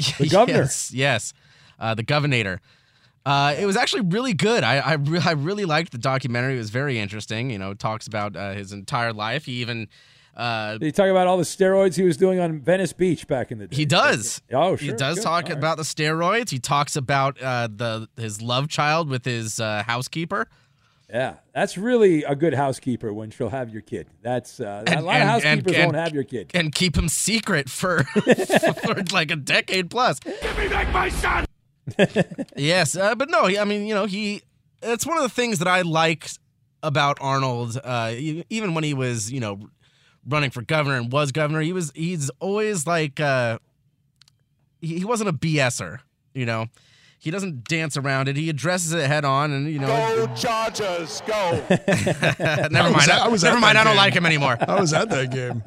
[0.18, 0.58] The governor.
[0.58, 1.32] yes, yes,
[1.78, 2.60] uh, the governor.
[3.26, 4.64] Uh, it was actually really good.
[4.64, 6.54] I I, re- I really liked the documentary.
[6.54, 7.50] It was very interesting.
[7.50, 9.44] You know, it talks about uh, his entire life.
[9.44, 9.88] He even
[10.36, 13.58] uh, he talk about all the steroids he was doing on Venice Beach back in
[13.58, 13.76] the day?
[13.76, 14.40] he does.
[14.52, 14.86] Oh, sure.
[14.86, 15.24] He does good.
[15.24, 15.58] talk All right.
[15.58, 16.50] about the steroids.
[16.50, 20.48] He talks about uh, the his love child with his uh, housekeeper.
[21.12, 24.06] Yeah, that's really a good housekeeper when she'll have your kid.
[24.22, 26.50] That's uh, a And- lot of and- housekeepers and- won't have your kid.
[26.54, 28.04] and keep him secret for
[28.84, 30.20] for like a decade plus.
[30.20, 31.44] Give me back my son!
[32.56, 34.42] yes, uh, but no, I mean, you know, he.
[34.82, 36.30] It's one of the things that I like
[36.82, 37.78] about Arnold.
[37.82, 39.60] Uh, e- even when he was, you know,
[40.26, 41.90] running for governor and was governor, he was.
[41.94, 43.18] He's always like.
[43.20, 43.58] Uh,
[44.80, 45.98] he, he wasn't a BSer,
[46.34, 46.66] you know.
[47.22, 48.36] He doesn't dance around it.
[48.36, 49.86] He addresses it head on, and you know.
[49.88, 51.52] Go Chargers, go!
[51.68, 53.10] never I was mind.
[53.10, 53.76] at- I was never mind.
[53.76, 53.96] that I don't game.
[53.98, 54.56] like him anymore.
[54.66, 55.62] I was at that game.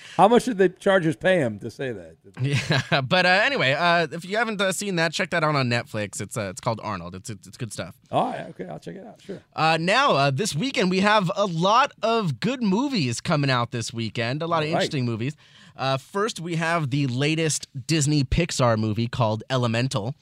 [0.16, 2.16] How much did the Chargers pay him to say that?
[2.40, 5.68] Yeah, but uh, anyway, uh, if you haven't uh, seen that, check that out on
[5.68, 6.20] Netflix.
[6.20, 7.16] It's uh, it's called Arnold.
[7.16, 7.96] It's it's, it's good stuff.
[8.12, 9.20] Oh, yeah, okay, I'll check it out.
[9.20, 9.40] Sure.
[9.56, 13.92] Uh, now, uh, this weekend, we have a lot of good movies coming out this
[13.92, 14.82] weekend, a lot of All right.
[14.82, 15.34] interesting movies.
[15.80, 20.14] Uh, first, we have the latest Disney Pixar movie called Elemental.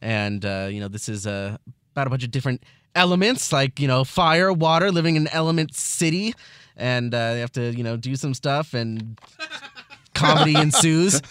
[0.00, 1.58] And, uh, you know, this is uh,
[1.92, 2.62] about a bunch of different
[2.94, 6.34] elements like, you know, fire, water, living in Element City.
[6.76, 9.20] And uh, they have to, you know, do some stuff and
[10.14, 11.20] comedy ensues.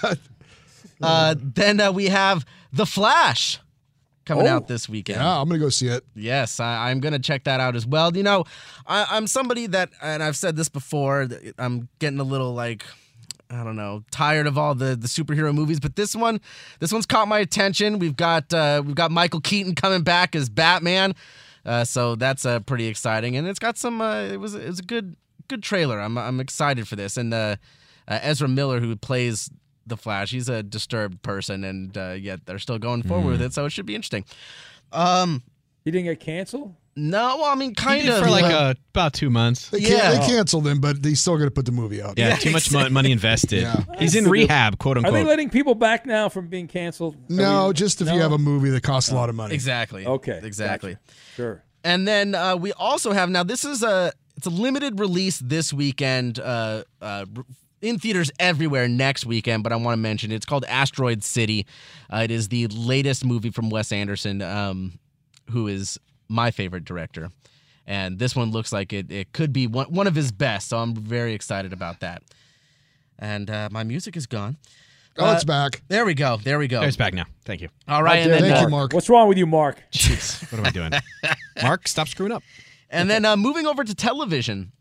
[0.99, 2.43] Uh, then uh, we have
[2.73, 3.59] The Flash
[4.25, 4.55] coming Oh.
[4.55, 5.19] out this weekend.
[5.21, 6.03] Yeah, I'm gonna go see it.
[6.15, 8.17] Yes, I, I'm going to check that out as well.
[8.17, 8.45] You know,
[8.87, 11.27] I, I'm somebody that, and I've said this before,
[11.59, 12.83] I'm getting a little like,
[13.49, 16.41] I don't know, tired of all the the superhero movies, but this one,
[16.79, 17.97] this one's caught my attention.
[17.99, 21.15] We've got uh, we've got Michael Keaton coming back as Batman,
[21.65, 24.01] uh, so that's uh, pretty exciting, and it's got some.
[24.01, 25.15] Uh, it was it was a good
[25.47, 25.99] good trailer.
[25.99, 27.55] I'm I'm excited for this, and uh,
[28.07, 29.49] uh, Ezra Miller who plays
[29.85, 33.53] the Flash, he's a disturbed person, and uh, yet they're still going forward with it,
[33.53, 34.25] so it should be interesting.
[34.91, 35.43] Um,
[35.85, 36.75] He didn't get canceled.
[36.97, 38.57] No, well, I mean, kind he did of for like Yeah.
[38.57, 39.69] uh, about two months.
[39.69, 39.87] They, Yeah.
[40.13, 42.15] can- they canceled him, but he's still gonna put the movie out.
[42.17, 43.61] Yeah, too much mon- money invested.
[43.61, 43.83] Yeah.
[43.99, 45.13] He's in rehab, quote unquote.
[45.13, 47.15] Are they letting people back now from being canceled?
[47.15, 48.15] Are No, we- just if no?
[48.15, 49.53] you have a movie that costs a lot of money.
[49.53, 50.05] exactly.
[50.05, 50.93] Okay, exactly.
[50.93, 51.15] gotcha.
[51.35, 51.63] Sure.
[51.83, 53.43] And then uh, we also have now.
[53.43, 56.39] This is a it's a limited release this weekend.
[56.39, 57.25] Uh, uh,
[57.79, 61.67] in theaters everywhere next weekend, but I want to mention it's called Asteroid City.
[62.11, 64.97] Uh, it is the latest movie from Wes Anderson, um,
[65.51, 67.31] who is my favorite director.
[67.85, 70.77] And this one looks like it, it could be one, one of his best, so
[70.77, 72.21] I'm very excited about that.
[73.17, 74.57] And uh, my music is gone.
[75.17, 75.81] Oh, it's Uh, back.
[75.87, 76.37] There we go.
[76.37, 76.81] There we go.
[76.81, 77.25] It's back now.
[77.45, 77.69] Thank you.
[77.87, 78.93] All right, and then, Thank uh, you, Mark.
[78.93, 79.81] What's wrong with you, Mark?
[79.91, 80.91] Jeez, what am I doing?
[81.63, 82.43] Mark, stop screwing up.
[82.89, 84.71] And then uh, moving over to television.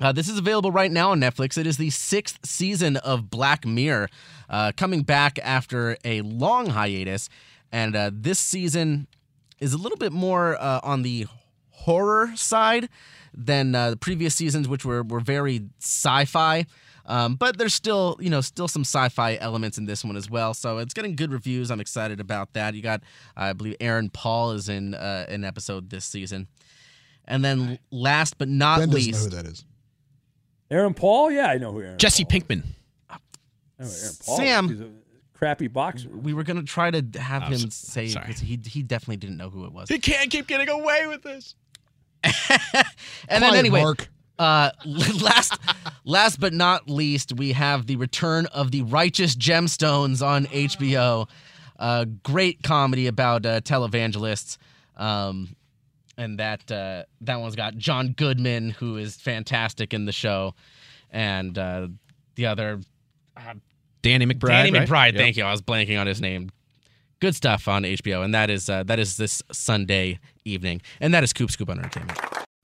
[0.00, 1.58] Uh, this is available right now on Netflix.
[1.58, 4.08] It is the sixth season of Black Mirror,
[4.48, 7.28] uh, coming back after a long hiatus.
[7.70, 9.06] And uh, this season
[9.60, 11.26] is a little bit more uh, on the
[11.70, 12.88] horror side
[13.32, 16.66] than uh, the previous seasons, which were, were very sci fi.
[17.06, 20.54] Um, but there's still, you know, still some sci-fi elements in this one as well.
[20.54, 21.70] So it's getting good reviews.
[21.70, 22.74] I'm excited about that.
[22.74, 23.02] You got,
[23.36, 26.46] I believe, Aaron Paul is in uh, an episode this season.
[27.24, 29.64] And then last but not Ben doesn't know least, who that is.
[30.70, 31.32] Aaron Paul?
[31.32, 32.62] Yeah, I know who Aaron Jesse Paul Pinkman.
[33.08, 33.16] I
[33.80, 34.36] know Aaron Paul.
[34.36, 35.02] Sam.
[35.40, 36.08] He's a crappy boxer.
[36.10, 39.36] we were gonna try to have Oh, him so- say because he he definitely didn't
[39.38, 39.88] know who it was.
[39.88, 41.54] He can't keep getting away with this.
[43.28, 44.08] And then anyway, Mark.
[44.38, 45.56] uh, last
[46.04, 51.28] last but not least, we have the return of the Righteous Gemstones on HBO.
[51.78, 54.58] Uh, great comedy about uh, televangelists.
[54.96, 55.56] Um,
[56.18, 60.54] and that uh, that one's got John Goodman, who is fantastic in the show,
[61.10, 61.88] and uh,
[62.34, 62.80] the other
[64.02, 64.48] Danny McBride.
[64.48, 64.88] Danny right?
[64.88, 65.12] McBride.
[65.12, 65.16] Yep.
[65.16, 65.44] Thank you.
[65.44, 66.50] I was blanking on his name.
[67.20, 71.22] Good stuff on HBO, and that is uh, that is this Sunday evening, and that
[71.22, 72.18] is Coop Scoop on Entertainment.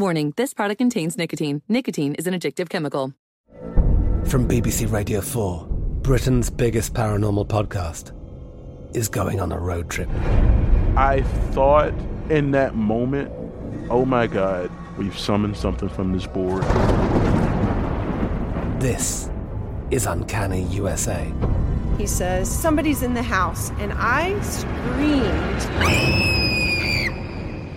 [0.00, 1.60] Warning, this product contains nicotine.
[1.68, 3.12] Nicotine is an addictive chemical.
[4.24, 5.66] From BBC Radio 4,
[6.00, 8.16] Britain's biggest paranormal podcast
[8.96, 10.08] is going on a road trip.
[10.96, 11.92] I thought
[12.30, 13.30] in that moment,
[13.90, 16.62] oh my God, we've summoned something from this board.
[18.80, 19.28] This
[19.90, 21.30] is Uncanny USA.
[21.98, 26.49] He says, Somebody's in the house, and I screamed.